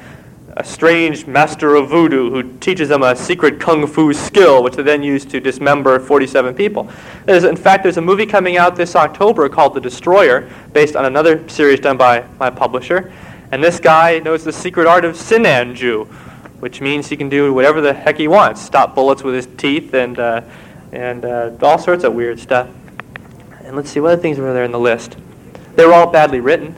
[0.57, 4.83] a strange master of voodoo who teaches them a secret kung fu skill, which they
[4.83, 6.89] then use to dismember 47 people.
[7.25, 11.05] There's, in fact, there's a movie coming out this October called The Destroyer, based on
[11.05, 13.13] another series done by my publisher.
[13.51, 16.07] And this guy knows the secret art of Sinanju,
[16.59, 19.93] which means he can do whatever the heck he wants stop bullets with his teeth
[19.93, 20.41] and, uh,
[20.91, 22.69] and uh, all sorts of weird stuff.
[23.63, 25.17] And let's see, what other things were there in the list?
[25.75, 26.75] They were all badly written.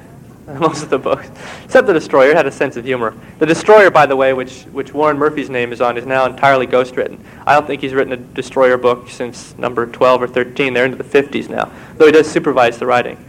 [0.59, 1.29] most of the books,
[1.63, 3.15] except the Destroyer had a sense of humor.
[3.39, 6.67] The Destroyer, by the way, which which Warren Murphy's name is on, is now entirely
[6.67, 7.19] ghostwritten.
[7.45, 10.73] I don't think he's written a Destroyer book since number 12 or 13.
[10.73, 13.23] They're into the 50s now, though he does supervise the writing.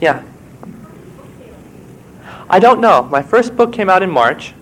[0.00, 0.22] Yeah.
[2.52, 3.04] I don't know.
[3.04, 4.52] My first book came out in March,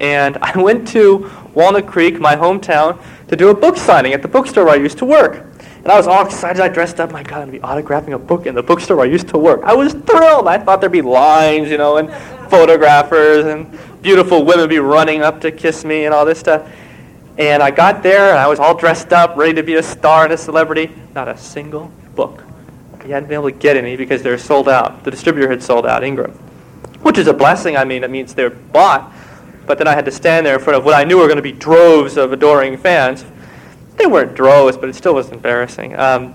[0.00, 4.26] and I went to Walnut Creek, my hometown, to do a book signing at the
[4.28, 5.46] bookstore where I used to work.
[5.76, 6.60] And I was all excited.
[6.60, 7.12] I dressed up.
[7.12, 9.28] My God, I'm going to be autographing a book in the bookstore where I used
[9.28, 9.62] to work.
[9.62, 10.48] I was thrilled.
[10.48, 12.10] I thought there'd be lines, you know, and
[12.50, 16.68] photographers and beautiful women be running up to kiss me and all this stuff.
[17.38, 20.24] And I got there, and I was all dressed up, ready to be a star
[20.24, 20.92] and a celebrity.
[21.14, 22.42] Not a single book.
[23.04, 25.04] He hadn't been able to get any because they were sold out.
[25.04, 26.36] The distributor had sold out, Ingram.
[27.02, 27.76] Which is a blessing.
[27.76, 29.12] I mean, it means they're bought.
[29.66, 31.36] But then I had to stand there in front of what I knew were going
[31.36, 33.24] to be droves of adoring fans
[33.96, 35.96] they weren't droves, but it still was embarrassing.
[35.98, 36.34] Um,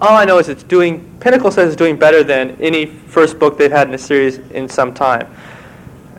[0.00, 3.56] all I know is it's doing, Pinnacle says it's doing better than any first book
[3.56, 5.26] they've had in a series in some time.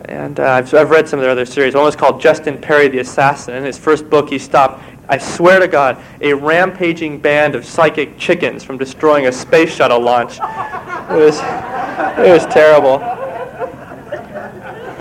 [0.06, 1.74] And uh, I've, I've read some of their other series.
[1.74, 3.54] One was called Justin Perry the Assassin.
[3.54, 8.18] In his first book, he stopped, I swear to God, a rampaging band of psychic
[8.18, 10.38] chickens from destroying a space shuttle launch.
[10.38, 11.38] It was,
[12.18, 12.98] it was terrible.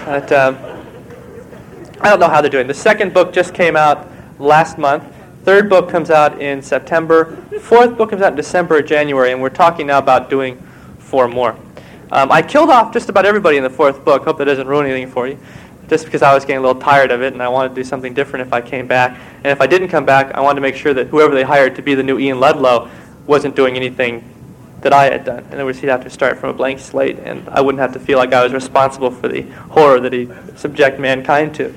[0.07, 0.55] But um,
[1.99, 2.65] I don't know how they're doing.
[2.65, 4.07] The second book just came out
[4.39, 5.03] last month.
[5.43, 7.35] Third book comes out in September.
[7.59, 10.65] Fourth book comes out in December or January, and we're talking now about doing
[10.97, 11.59] four more.
[12.09, 14.23] Um, I killed off just about everybody in the fourth book.
[14.23, 15.37] Hope that doesn't ruin anything for you.
[15.89, 17.83] Just because I was getting a little tired of it, and I wanted to do
[17.83, 19.19] something different if I came back.
[19.39, 21.75] And if I didn't come back, I wanted to make sure that whoever they hired
[21.75, 22.89] to be the new Ian Ludlow
[23.25, 24.23] wasn't doing anything
[24.81, 25.43] that I had done.
[25.45, 27.93] In other words, he'd have to start from a blank slate, and I wouldn't have
[27.93, 31.73] to feel like I was responsible for the horror that he subject mankind to.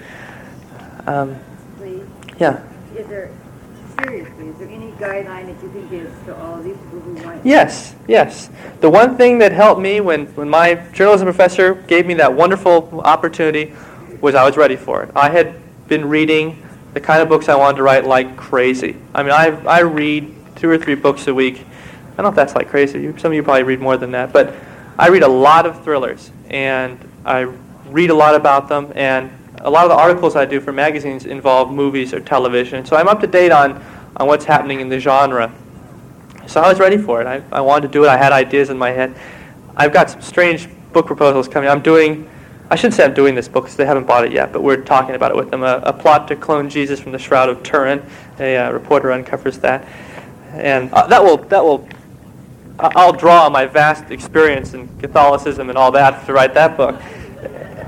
[1.06, 1.36] Um,
[1.78, 2.02] Please,
[2.38, 2.62] yeah.
[2.94, 3.30] is there,
[3.98, 7.44] seriously, is there any guideline that you can give to all these people who want?
[7.44, 8.50] Yes, yes.
[8.80, 13.00] The one thing that helped me when, when my journalism professor gave me that wonderful
[13.00, 13.72] opportunity
[14.20, 15.10] was I was ready for it.
[15.16, 15.56] I had
[15.88, 18.96] been reading the kind of books I wanted to write like crazy.
[19.14, 21.64] I mean, I, I read two or three books a week.
[22.20, 23.16] I don't know if that's like crazy.
[23.16, 24.30] Some of you probably read more than that.
[24.30, 24.54] But
[24.98, 27.50] I read a lot of thrillers, and I
[27.87, 29.30] read a lot about them, and
[29.62, 32.85] a lot of the articles I do for magazines involve movies or television.
[32.85, 33.83] So I'm up to date on,
[34.18, 35.50] on what's happening in the genre.
[36.46, 37.26] So I was ready for it.
[37.26, 38.09] I, I wanted to do it.
[38.09, 39.14] I had ideas in my head.
[39.74, 41.70] I've got some strange book proposals coming.
[41.70, 42.28] I'm doing,
[42.68, 44.83] I shouldn't say I'm doing this book because they haven't bought it yet, but we're
[44.83, 45.62] talking about it with them.
[45.62, 48.02] A, a plot to clone Jesus from the Shroud of Turin.
[48.38, 49.88] A uh, reporter uncovers that.
[50.52, 51.88] And uh, that will, that will,
[52.96, 57.00] I'll draw on my vast experience in Catholicism and all that to write that book.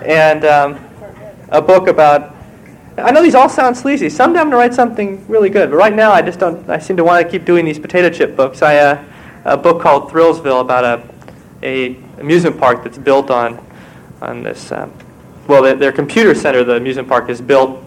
[0.05, 0.85] And um,
[1.49, 2.35] a book about
[2.99, 4.11] I know these all sound sleazy.
[4.11, 6.69] Someday I'm going to write something really good, but right now I just don't.
[6.69, 8.61] I seem to want to keep doing these potato chip books.
[8.61, 9.05] I uh,
[9.45, 11.03] a book called Thrillsville about a
[11.63, 13.65] a amusement park that's built on
[14.21, 14.71] on this.
[14.73, 14.93] Um,
[15.49, 17.79] well, their, their computer center, the amusement park, is built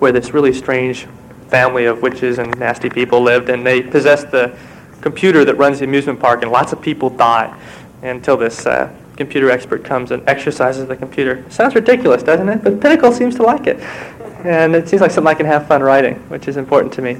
[0.00, 1.06] where this really strange
[1.48, 4.56] family of witches and nasty people lived, and they possessed the
[5.00, 7.56] computer that runs the amusement park, and lots of people die
[8.02, 11.44] until this uh, computer expert comes and exercises the computer.
[11.50, 12.64] Sounds ridiculous, doesn't it?
[12.64, 13.78] But Pinnacle seems to like it.
[14.44, 17.18] And it seems like something I can have fun writing, which is important to me.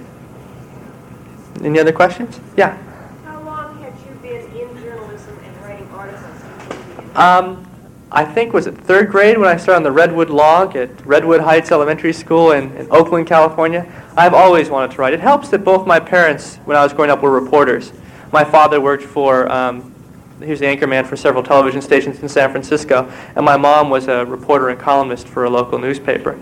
[1.63, 2.41] Any other questions?
[2.57, 2.79] Yeah.
[3.25, 7.17] How long had you been in journalism and writing articles?
[7.17, 7.70] Um,
[8.13, 11.41] I think was it third grade when I started on the Redwood log at Redwood
[11.41, 13.87] Heights Elementary School in, in Oakland, California.
[14.17, 15.13] I've always wanted to write.
[15.13, 17.93] It helps that both my parents, when I was growing up, were reporters.
[18.33, 19.95] My father worked for, um,
[20.41, 24.09] he was the anchorman for several television stations in San Francisco, and my mom was
[24.09, 26.37] a reporter and columnist for a local newspaper.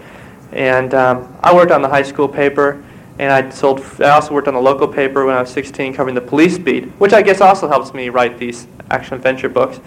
[0.52, 2.82] And um, I worked on the high school paper,
[3.18, 3.84] and I sold.
[4.00, 6.84] I also worked on the local paper when I was 16, covering the police beat,
[6.92, 9.80] which I guess also helps me write these action adventure books.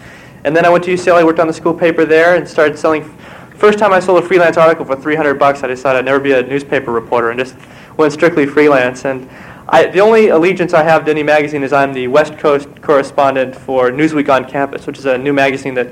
[0.44, 3.04] And then I went to UCLA, worked on the school paper there, and started selling.
[3.56, 6.32] First time I sold a freelance article for 300 bucks, I decided I'd never be
[6.32, 7.56] a newspaper reporter and just
[7.96, 9.06] went strictly freelance.
[9.06, 9.30] And
[9.70, 13.56] I, the only allegiance I have to any magazine is I'm the West Coast correspondent
[13.56, 15.88] for Newsweek on Campus, which is a new magazine that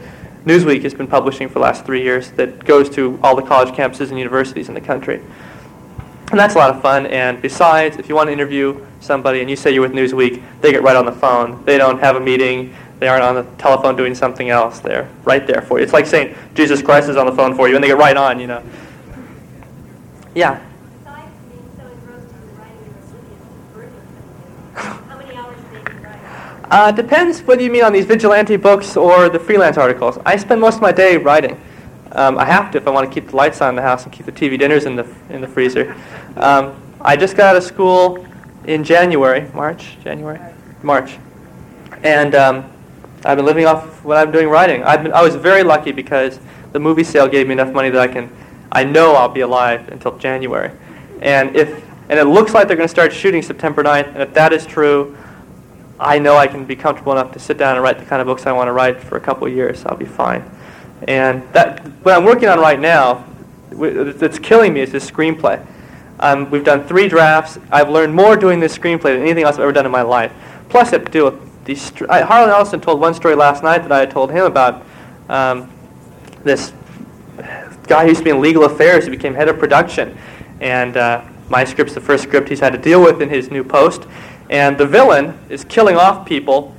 [0.46, 3.70] Newsweek has been publishing for the last three years that goes to all the college
[3.76, 5.22] campuses and universities in the country.
[6.32, 7.08] And that's a lot of fun.
[7.08, 10.72] And besides, if you want to interview somebody and you say you're with Newsweek, they
[10.72, 11.64] get right on the phone.
[11.66, 12.76] They don't have a meeting.
[13.00, 14.80] They aren't on the telephone doing something else.
[14.80, 15.84] They're right there for you.
[15.84, 18.18] It's like saying Jesus Christ is on the phone for you, and they get right
[18.18, 18.62] on, you know.
[20.36, 20.62] Yeah.
[21.04, 23.18] Besides being so engrossed in the writing of the
[23.78, 24.04] Olympians,
[24.76, 26.08] birthing how many hours a day do you?
[26.70, 30.18] Uh, depends whether you mean on these vigilante books or the freelance articles.
[30.26, 31.60] I spend most of my day writing.
[32.12, 34.04] Um, I have to if I want to keep the lights on in the house
[34.04, 35.96] and keep the TV dinners in the in the freezer.
[36.36, 38.26] Um, I just got out of school
[38.66, 40.40] in January, March, January,
[40.84, 41.18] March,
[42.04, 42.72] and um,
[43.25, 44.84] I've been living off what I'm doing writing.
[44.84, 46.39] I've been, I was very lucky because
[46.71, 48.32] the movie sale gave me enough money that I can,
[48.71, 50.71] I know I'll be alive until January.
[51.21, 54.34] And if, and it looks like they're going to start shooting September 9th, and if
[54.34, 55.17] that is true,
[55.99, 58.25] I know I can be comfortable enough to sit down and write the kind of
[58.25, 59.86] books I want to write for a couple of years.
[59.86, 60.49] I'll be fine.
[61.08, 63.25] And that, what I'm working on right now,
[63.69, 65.65] that's killing me is this screenplay.
[66.21, 67.60] Um, we've done three drafts.
[67.71, 70.32] I've learned more doing this screenplay than anything else I've ever done in my life.
[70.69, 71.91] Plus, I have to deal with these.
[72.10, 74.84] I, Harlan Ellison told one story last night that I had told him about
[75.29, 75.71] um,
[76.43, 76.73] this
[77.88, 79.05] guy who used to be in legal affairs.
[79.05, 80.17] who became head of production,
[80.60, 83.63] and uh, my script's the first script he's had to deal with in his new
[83.63, 84.08] post.
[84.49, 86.75] And the villain is killing off people.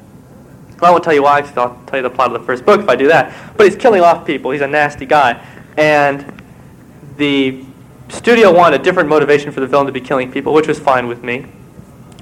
[0.80, 2.80] Well, I won't tell you why, I'll tell you the plot of the first book
[2.80, 3.56] if I do that.
[3.56, 4.50] But he's killing off people.
[4.50, 5.44] He's a nasty guy.
[5.76, 6.42] And
[7.16, 7.64] the
[8.08, 11.06] studio wanted a different motivation for the villain to be killing people, which was fine
[11.06, 11.46] with me.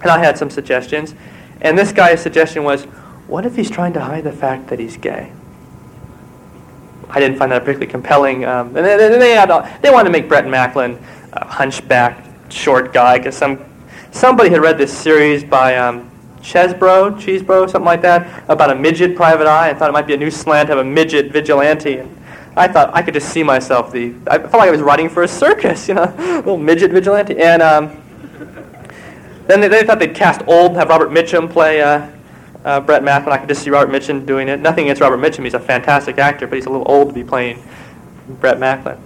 [0.02, 1.14] And I had some suggestions.
[1.60, 2.84] And this guy's suggestion was,
[3.26, 5.32] what if he's trying to hide the fact that he's gay?
[7.10, 8.44] I didn't find that particularly compelling.
[8.44, 9.50] Um, and they, they, had,
[9.82, 13.64] they wanted to make Brett Macklin a hunchback, short guy, because some
[14.10, 19.16] somebody had read this series by um, Chesbro, Cheesebro, something like that, about a midget
[19.16, 19.70] private eye.
[19.70, 21.98] I thought it might be a new slant have a midget vigilante.
[21.98, 22.18] And
[22.56, 23.92] I thought I could just see myself.
[23.92, 26.90] The I felt like I was writing for a circus, you know, a little midget
[26.90, 27.38] vigilante.
[27.38, 28.02] And um,
[29.48, 32.08] then they, they, thought they'd cast old, have Robert Mitchum play uh,
[32.64, 33.32] uh, Brett Macklin.
[33.32, 34.60] I could just see Robert Mitchum doing it.
[34.60, 37.24] Nothing against Robert Mitchum; he's a fantastic actor, but he's a little old to be
[37.24, 37.62] playing
[38.40, 39.02] Brett Macklin.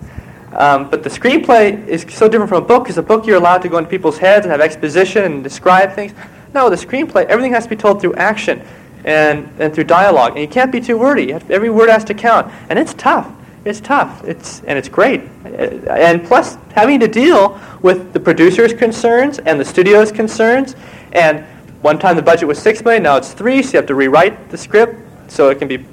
[0.53, 3.63] Um, but the screenplay is so different from a book because a book you're allowed
[3.63, 6.13] to go into people's heads and have exposition and describe things.
[6.55, 8.63] No, the screenplay, everything has to be told through action
[9.05, 10.33] and, and through dialogue.
[10.33, 11.33] And you can't be too wordy.
[11.33, 12.53] every word has to count.
[12.69, 13.33] And it's tough.
[13.65, 14.25] It's tough.
[14.25, 15.21] It's, and it's great.
[15.45, 15.49] Uh,
[15.93, 20.75] and plus, having to deal with the producer's concerns and the studio's concerns.
[21.13, 21.45] And
[21.83, 24.51] one time the budget was 6 million, now it's 3 so you have to rewrite
[24.51, 24.97] the script
[25.29, 25.85] so it can be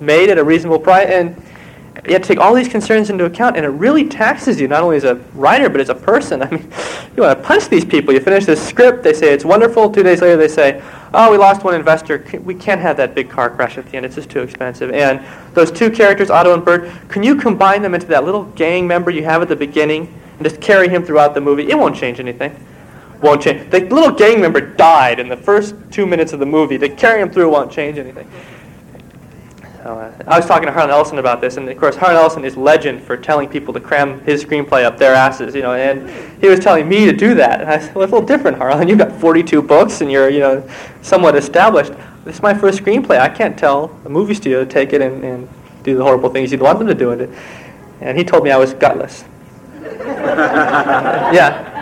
[0.00, 1.08] made at a reasonable price.
[1.08, 1.36] And
[2.10, 4.82] you have to take all these concerns into account, and it really taxes you not
[4.82, 6.42] only as a writer but as a person.
[6.44, 6.70] I mean,
[7.16, 8.14] you want to punch these people.
[8.14, 9.90] You finish this script, they say it's wonderful.
[9.90, 12.24] Two days later, they say, "Oh, we lost one investor.
[12.44, 14.06] We can't have that big car crash at the end.
[14.06, 17.94] It's just too expensive." And those two characters, Otto and Bert, can you combine them
[17.94, 21.34] into that little gang member you have at the beginning and just carry him throughout
[21.34, 21.70] the movie?
[21.70, 22.54] It won't change anything.
[23.20, 23.70] Won't change.
[23.70, 26.78] The little gang member died in the first two minutes of the movie.
[26.78, 28.30] To carry him through won't change anything.
[29.88, 32.58] Uh, I was talking to Harlan Ellison about this, and of course, Harlan Ellison is
[32.58, 36.10] legend for telling people to cram his screenplay up their asses, you know, and
[36.42, 37.62] he was telling me to do that.
[37.62, 38.86] And I said, well, it's a little different, Harlan.
[38.86, 40.68] You've got 42 books, and you're, you know,
[41.00, 41.92] somewhat established.
[42.24, 43.18] This is my first screenplay.
[43.18, 45.48] I can't tell a movie studio to take it and, and
[45.84, 47.30] do the horrible things you'd want them to do it.
[48.02, 49.24] And he told me I was gutless.
[51.32, 51.77] yeah.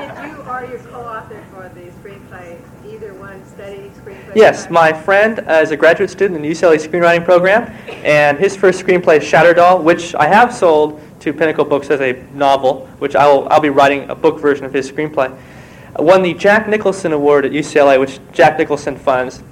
[4.36, 7.72] Yes, my friend uh, is a graduate student in the UCLA screenwriting program,
[8.04, 12.86] and his first screenplay Shatterdoll, which I have sold to Pinnacle Books as a novel,
[12.98, 15.34] which I will, I'll be writing a book version of his screenplay.
[15.98, 19.42] Uh, won the Jack Nicholson Award at UCLA, which Jack Nicholson funds.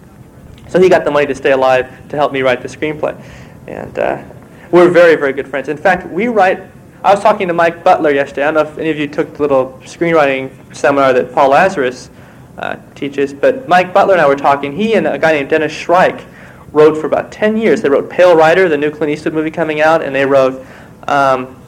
[0.69, 3.19] So he got the money to stay alive to help me write the screenplay.
[3.67, 4.23] And uh,
[4.71, 5.71] we're very, very good friends.
[5.71, 6.61] In fact, we write
[7.03, 8.43] I was talking to Mike Butler yesterday.
[8.43, 12.11] I don't know if any of you took the little screenwriting seminar that Paul Lazarus
[12.59, 13.33] uh, teaches.
[13.33, 14.77] But Mike Butler and I were talking.
[14.77, 16.25] He and a guy named Dennis Shryack
[16.73, 17.83] wrote for about 10 years.
[17.83, 20.65] They wrote Pale Rider, the new Clint Eastwood movie coming out, and they wrote
[21.09, 21.61] um,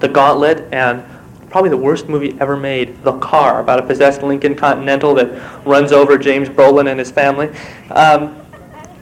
[0.00, 1.04] The Gauntlet and
[1.50, 5.92] probably the worst movie ever made, The Car, about a possessed Lincoln Continental that runs
[5.92, 7.50] over James Brolin and his family.
[7.90, 8.38] Um,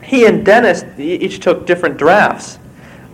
[0.03, 2.59] he and Dennis each took different drafts.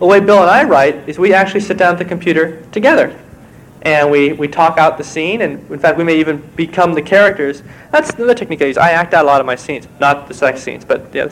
[0.00, 3.16] The way Bill and I write is we actually sit down at the computer together
[3.82, 7.02] and we, we talk out the scene, and in fact, we may even become the
[7.02, 7.62] characters.
[7.90, 8.78] That's the technique I use.
[8.78, 11.28] I act out a lot of my scenes, not the sex scenes, but yeah.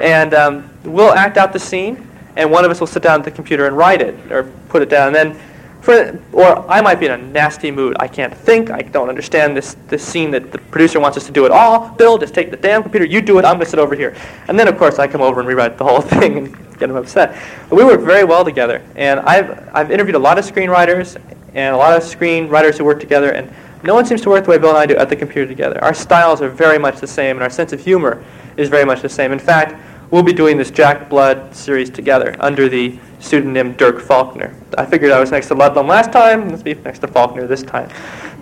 [0.00, 3.24] And um, we'll act out the scene, and one of us will sit down at
[3.24, 5.08] the computer and write it or put it down.
[5.08, 5.40] And then,
[5.80, 7.96] for, or I might be in a nasty mood.
[7.98, 8.70] I can't think.
[8.70, 11.90] I don't understand this, this scene that the producer wants us to do it all.
[11.90, 13.06] Bill, just take the damn computer.
[13.06, 13.44] You do it.
[13.44, 14.14] I'm going to sit over here.
[14.48, 16.96] And then, of course, I come over and rewrite the whole thing and get them
[16.96, 17.40] upset.
[17.70, 18.82] But we work very well together.
[18.96, 21.16] And I've, I've interviewed a lot of screenwriters
[21.54, 24.50] and a lot of screenwriters who work together, and no one seems to work the
[24.50, 25.82] way Bill and I do at the computer together.
[25.82, 28.24] Our styles are very much the same, and our sense of humor
[28.56, 29.32] is very much the same.
[29.32, 29.80] In fact,
[30.10, 34.54] we'll be doing this Jack Blood series together under the pseudonym Dirk Faulkner.
[34.76, 37.62] I figured I was next to Ludlum last time, let's be next to Faulkner this
[37.62, 37.88] time.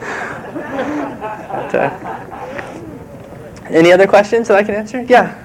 [1.50, 2.22] but, uh,
[3.68, 5.02] any other questions that I can answer?
[5.02, 5.42] Yeah.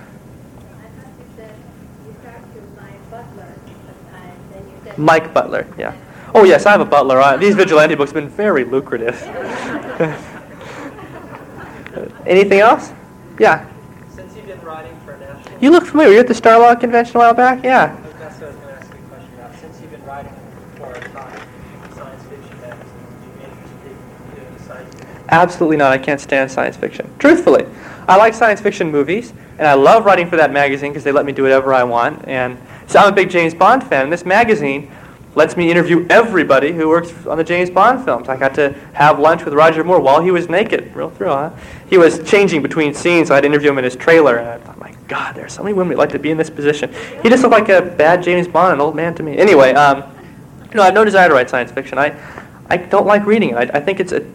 [4.97, 5.95] Mike Butler, yeah.
[6.34, 7.19] Oh, yes, I have a butler.
[7.19, 9.21] Uh, these vigilante books have been very lucrative.
[12.25, 12.93] Anything else?
[13.38, 13.69] Yeah.
[14.09, 16.11] Since you've been writing for a national You look familiar.
[16.11, 17.65] You were at the Starlog convention a while back?
[17.65, 17.93] Yeah.
[18.19, 19.53] That's what I was going to ask you a question about.
[19.59, 20.32] Since you've been writing
[20.77, 21.01] for a
[21.95, 23.97] science fiction magazine, would you be interested in
[24.36, 25.25] doing science fiction?
[25.27, 25.91] Absolutely not.
[25.91, 27.13] I can't stand science fiction.
[27.19, 27.65] Truthfully,
[28.07, 31.25] I like science fiction movies, and I love writing for that magazine because they let
[31.25, 32.25] me do whatever I want.
[32.25, 32.57] And
[32.88, 34.03] so I'm a big James Bond fan.
[34.03, 34.89] And this magazine
[35.36, 38.27] lets me interview everybody who works on the James Bond films.
[38.27, 40.93] I got to have lunch with Roger Moore while he was naked.
[40.95, 41.51] Real thrill, huh?
[41.89, 44.38] He was changing between scenes, so I'd interview him in his trailer.
[44.38, 46.38] And I thought, my God, there are so many women who'd like to be in
[46.38, 46.93] this position.
[47.23, 49.38] He just looked like a bad James Bond, an old man to me.
[49.38, 50.03] Anyway, um,
[50.69, 51.97] you know, I have no desire to write science fiction.
[51.97, 52.15] I,
[52.69, 53.55] I don't like reading it.
[53.55, 54.25] I, I think it's a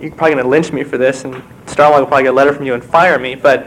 [0.00, 1.34] you're probably going to lynch me for this, and
[1.66, 3.34] Starlog will probably get a letter from you and fire me.
[3.34, 3.66] But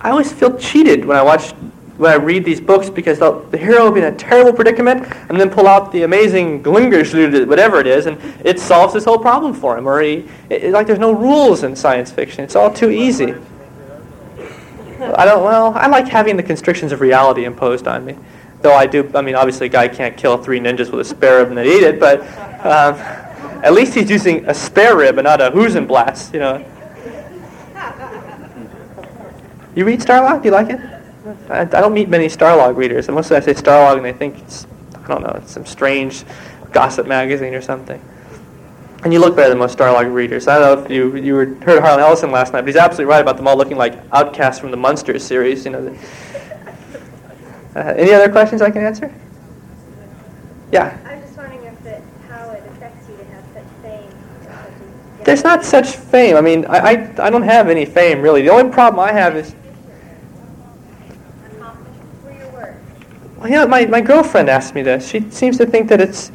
[0.00, 1.52] I always feel cheated when I watch,
[1.98, 5.38] when I read these books because the, hero will be in a terrible predicament and
[5.38, 9.52] then pull out the amazing Glingerschlüde, whatever it is, and it solves this whole problem
[9.52, 9.86] for him.
[9.86, 12.44] Or he, it, like there's no rules in science fiction.
[12.44, 13.34] It's all too easy.
[15.00, 15.42] I don't.
[15.42, 18.16] Well, I like having the constrictions of reality imposed on me.
[18.60, 19.10] Though I do.
[19.14, 21.66] I mean, obviously, a guy can't kill three ninjas with a spare rib and then
[21.66, 21.98] eat it.
[21.98, 22.20] But
[22.64, 22.94] um,
[23.64, 26.64] at least he's using a spare rib and not a Husenblatz, you know.
[29.74, 30.42] You read Starlog?
[30.42, 31.01] Do you like it?
[31.48, 33.08] I, I don't meet many Starlog readers.
[33.08, 34.66] And mostly I say Starlog and they think it's,
[35.04, 36.24] I don't know, it's some strange
[36.72, 38.00] gossip magazine or something.
[39.04, 40.46] And you look better than most Starlog readers.
[40.46, 43.10] I don't know if you, you were, heard Harlan Ellison last night, but he's absolutely
[43.10, 45.64] right about them all looking like outcasts from the Munsters series.
[45.64, 45.98] You know.
[47.74, 49.12] Uh, any other questions I can answer?
[50.70, 50.96] Yeah.
[51.04, 54.10] I was just wondering if it, how it affects you to have such fame.
[54.44, 56.36] such There's not such fame.
[56.36, 58.42] I mean, I, I, I don't have any fame, really.
[58.42, 59.54] The only problem I have is,
[61.46, 62.76] Accomplishment for your work.
[63.42, 65.08] Well, you know, my, my girlfriend asked me this.
[65.08, 66.30] She seems to think that it's,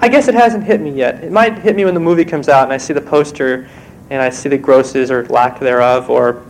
[0.00, 1.24] I guess it hasn't hit me yet.
[1.24, 3.68] It might hit me when the movie comes out and I see the poster
[4.10, 6.10] and I see the grosses or lack thereof.
[6.10, 6.44] Or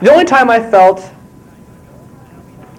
[0.00, 1.10] the only time I felt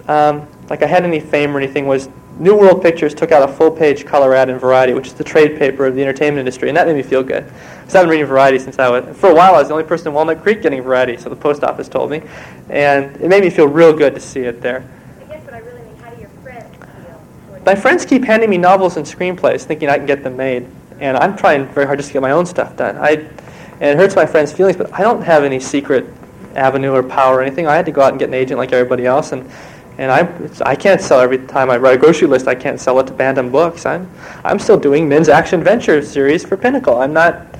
[0.06, 3.52] um, like I had any fame or anything was New World Pictures took out a
[3.52, 6.76] full-page color ad in Variety, which is the trade paper of the entertainment industry, and
[6.76, 7.44] that made me feel good.
[7.80, 9.84] Because I've been reading Variety since I was, for a while I was the only
[9.84, 12.22] person in Walnut Creek getting Variety, so the post office told me.
[12.70, 14.88] And it made me feel real good to see it there.
[15.20, 17.20] I guess what I really mean, how do your friends feel?
[17.48, 20.66] toward My friends keep handing me novels and screenplays, thinking I can get them made,
[21.00, 22.96] and I'm trying very hard just to get my own stuff done.
[22.96, 26.06] I, and it hurts my friends' feelings, but I don't have any secret
[26.54, 27.66] avenue or power or anything.
[27.66, 29.50] I had to go out and get an agent like everybody else, and
[29.98, 30.26] and I
[30.64, 32.48] I can't sell every time I write a grocery list.
[32.48, 33.84] I can't sell it to Bantam Books.
[33.84, 34.10] I'm
[34.44, 36.98] I'm still doing Men's Action Adventure series for Pinnacle.
[36.98, 37.54] I'm not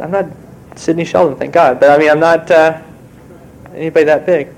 [0.00, 0.26] I'm not
[0.74, 2.82] Sidney Sheldon, thank God, but I mean I'm not uh,
[3.76, 4.48] anybody that big.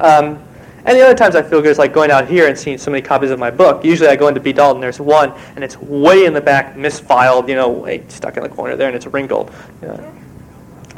[0.00, 0.44] Um,
[0.84, 2.90] and the other times I feel good is like going out here and seeing so
[2.90, 3.84] many copies of my book.
[3.84, 4.52] Usually I go into B.
[4.52, 8.42] Dalton, there's one, and it's way in the back, misfiled, you know, way stuck in
[8.42, 9.50] the corner there, and it's wrinkled.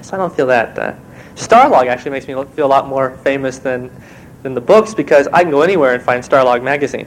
[0.03, 0.79] So I don't feel that.
[0.79, 0.95] Uh,
[1.35, 3.91] Starlog actually makes me feel a lot more famous than,
[4.43, 7.07] than the books because I can go anywhere and find Starlog magazine.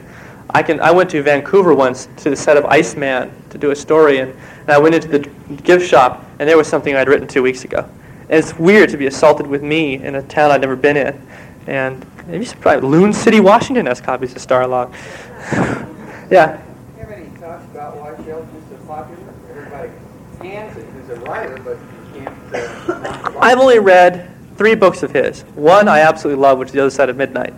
[0.52, 0.80] I can.
[0.80, 4.32] I went to Vancouver once to the set of Iceman to do a story, and,
[4.62, 5.20] and I went into the
[5.58, 7.88] gift shop, and there was something I'd written two weeks ago.
[8.30, 11.22] And it's weird to be assaulted with me in a town I'd never been in.
[11.68, 12.84] And maybe surprised.
[12.84, 14.92] Loon City, Washington has copies of Starlog.
[16.32, 16.58] yeah.
[16.58, 19.34] Do you have any thoughts about why Sheldon is so popular?
[19.50, 19.92] Everybody
[20.40, 21.78] can say he's a writer, but
[22.16, 22.90] you can't.
[22.90, 25.42] Uh, I've only read three books of his.
[25.56, 27.54] One I absolutely love, which is The Other Side of Midnight.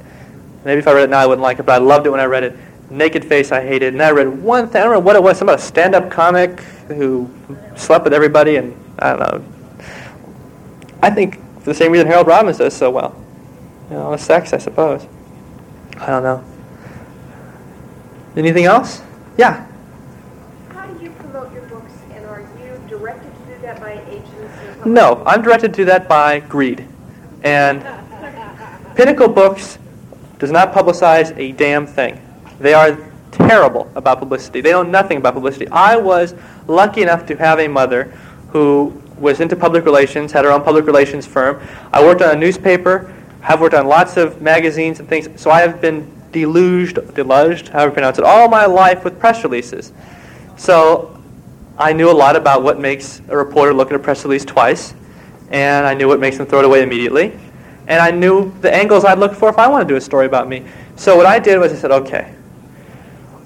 [0.64, 2.20] Maybe if I read it now, I wouldn't like it, but I loved it when
[2.20, 2.56] I read it.
[2.90, 3.94] Naked Face, I hated.
[3.94, 6.12] And I read one thing, I don't remember what it was, some about a stand-up
[6.12, 7.30] comic who
[7.76, 9.46] slept with everybody, and I don't know.
[11.02, 13.16] I think for the same reason Harold Robbins does so well.
[13.92, 15.06] You know, sex, I suppose.
[15.98, 16.42] I don't know.
[18.38, 19.02] Anything else?
[19.38, 19.68] Yeah.
[20.70, 24.08] How do you promote your books, and are you directed to do that by an
[24.08, 24.86] agent?
[24.86, 26.88] or No, I'm directed to do that by greed.
[27.44, 27.84] And
[28.96, 29.78] Pinnacle Books
[30.40, 32.22] does not publicize a damn thing.
[32.62, 32.98] They are
[33.32, 34.62] terrible about publicity.
[34.62, 35.68] They know nothing about publicity.
[35.68, 36.34] I was
[36.66, 38.06] lucky enough to have a mother
[38.52, 41.62] who was into public relations, had her own public relations firm.
[41.92, 45.62] I worked on a newspaper, have worked on lots of magazines and things, so I
[45.62, 49.92] have been deluged, deluged, however you pronounce it, all my life with press releases.
[50.58, 51.20] So
[51.78, 54.94] I knew a lot about what makes a reporter look at a press release twice,
[55.50, 57.38] and I knew what makes them throw it away immediately,
[57.88, 60.26] and I knew the angles I'd look for if I wanted to do a story
[60.26, 60.64] about me.
[60.96, 62.34] So what I did was I said, okay,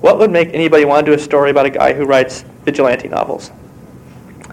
[0.02, 3.08] what would make anybody want to do a story about a guy who writes vigilante
[3.08, 3.52] novels?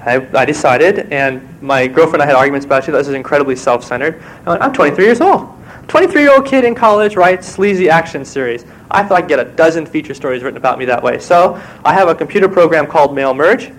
[0.04, 2.92] I, I decided, and my girlfriend and I had arguments about it.
[2.92, 4.22] This is incredibly self-centered.
[4.46, 5.48] I went, I'm 23 years old.
[5.86, 8.64] 23-year-old kid in college writes sleazy action series.
[8.90, 11.18] I thought I'd get a dozen feature stories written about me that way.
[11.18, 13.70] So I have a computer program called Mail Merge.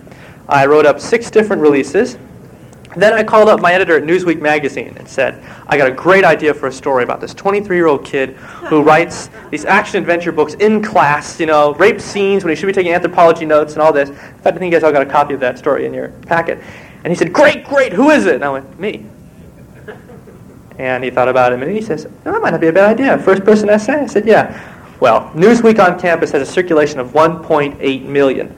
[0.47, 2.17] I wrote up six different releases.
[2.96, 6.24] Then I called up my editor at Newsweek magazine and said, I got a great
[6.24, 8.32] idea for a story about this 23-year-old kid
[8.68, 12.74] who writes these action-adventure books in class, you know, rape scenes when he should be
[12.74, 14.10] taking anthropology notes and all this.
[14.10, 16.10] In fact, I think you guys all got a copy of that story in your
[16.28, 16.60] packet.
[17.04, 18.36] And he said, great, great, who is it?
[18.36, 19.06] And I went, me.
[20.78, 21.76] And he thought about it a minute.
[21.76, 23.18] He says, no, that might not be a bad idea.
[23.18, 23.94] First person essay?
[23.94, 24.60] I said, yeah.
[25.00, 28.56] Well, Newsweek on campus has a circulation of 1.8 million.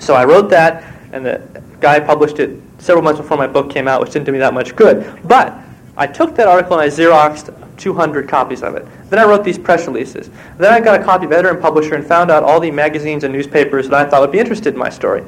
[0.00, 3.88] So I wrote that, and the guy published it several months before my book came
[3.88, 5.18] out, which didn't do me that much good.
[5.24, 5.56] But
[5.96, 8.86] I took that article and I Xeroxed 200 copies of it.
[9.08, 10.28] Then I wrote these press releases.
[10.58, 13.24] Then I got a copy of editor and publisher and found out all the magazines
[13.24, 15.24] and newspapers that I thought would be interested in my story.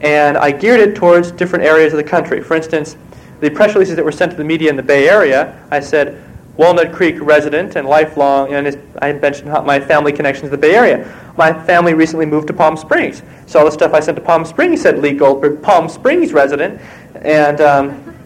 [0.00, 2.42] And I geared it towards different areas of the country.
[2.42, 2.96] For instance,
[3.40, 6.22] the press releases that were sent to the media in the Bay Area, I said,
[6.56, 11.32] Walnut Creek resident and lifelong, and I mentioned my family connections to the Bay Area.
[11.36, 13.22] My family recently moved to Palm Springs.
[13.46, 16.80] So all the stuff I sent to Palm Springs said Lee Goldberg, Palm Springs resident,
[17.16, 18.16] and um,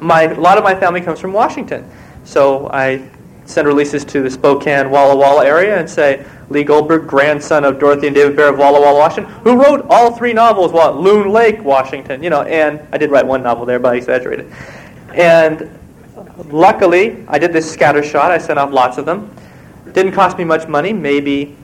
[0.00, 1.88] my, a lot of my family comes from Washington.
[2.24, 3.08] So I
[3.44, 8.06] send releases to the Spokane, Walla Walla area and say, Lee Goldberg, grandson of Dorothy
[8.06, 11.62] and David Bear of Walla Walla, Washington, who wrote all three novels while Loon Lake,
[11.62, 12.22] Washington.
[12.22, 14.50] You know, and I did write one novel there, but I exaggerated.
[15.12, 15.70] And
[16.36, 18.30] luckily, I did this scatter shot.
[18.30, 19.34] I sent off lots of them.
[19.92, 21.56] Didn't cost me much money, maybe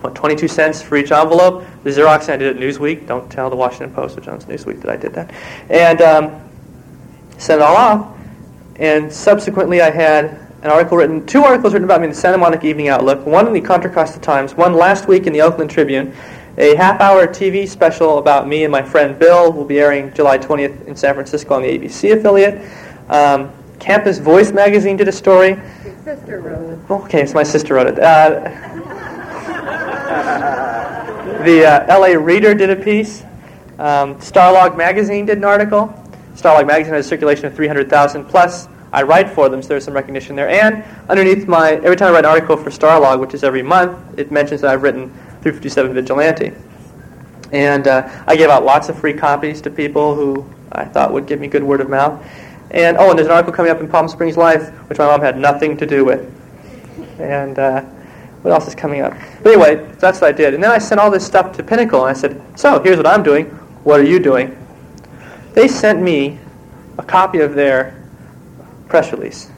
[0.00, 1.64] what 22 cents for each envelope.
[1.82, 3.06] The Xerox I did at Newsweek.
[3.06, 5.32] Don't tell the Washington Post or Jones Newsweek that I did that.
[5.68, 6.48] And um,
[7.38, 8.16] sent it all off.
[8.76, 12.38] And subsequently, I had an article written, two articles written about me in the Santa
[12.38, 15.70] Monica Evening Outlook, one in the Contra Costa Times, one last week in the Oakland
[15.70, 16.14] Tribune,
[16.58, 20.86] a half-hour TV special about me and my friend Bill will be airing July 20th
[20.86, 22.60] in San Francisco on the ABC affiliate.
[23.08, 23.50] Um,
[23.80, 25.58] Campus Voice magazine did a story.
[25.84, 26.90] Your sister wrote it.
[26.90, 27.98] Okay, so my sister wrote it.
[27.98, 28.30] Uh,
[31.44, 33.22] the uh, LA Reader did a piece.
[33.78, 35.88] Um, Starlog magazine did an article.
[36.34, 38.68] Starlog magazine has a circulation of 300,000 plus.
[38.92, 40.48] I write for them, so there's some recognition there.
[40.48, 44.18] And underneath my, every time I write an article for Starlog, which is every month,
[44.18, 45.10] it mentions that I've written
[45.42, 46.52] 357 Vigilante.
[47.52, 51.26] And uh, I gave out lots of free copies to people who I thought would
[51.26, 52.22] give me good word of mouth.
[52.72, 55.20] And oh, and there's an article coming up in Palm Springs Life, which my mom
[55.20, 56.32] had nothing to do with.
[57.18, 57.82] And uh,
[58.42, 59.12] what else is coming up?
[59.42, 60.54] But anyway, that's what I did.
[60.54, 63.06] And then I sent all this stuff to Pinnacle, and I said, so here's what
[63.06, 63.46] I'm doing.
[63.84, 64.56] What are you doing?
[65.52, 66.38] They sent me
[66.96, 68.00] a copy of their
[68.88, 69.50] press release.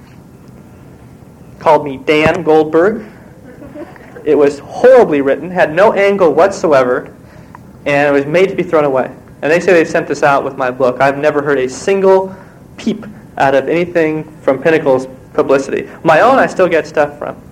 [1.59, 3.07] Called me Dan Goldberg.
[4.25, 7.15] It was horribly written, had no angle whatsoever,
[7.87, 9.15] and it was made to be thrown away.
[9.43, 11.01] And they say they sent this out with my book.
[11.01, 12.35] I've never heard a single
[12.77, 13.05] peep
[13.39, 15.89] out of anything from Pinnacle's publicity.
[16.05, 17.37] My own, I still get stuff from.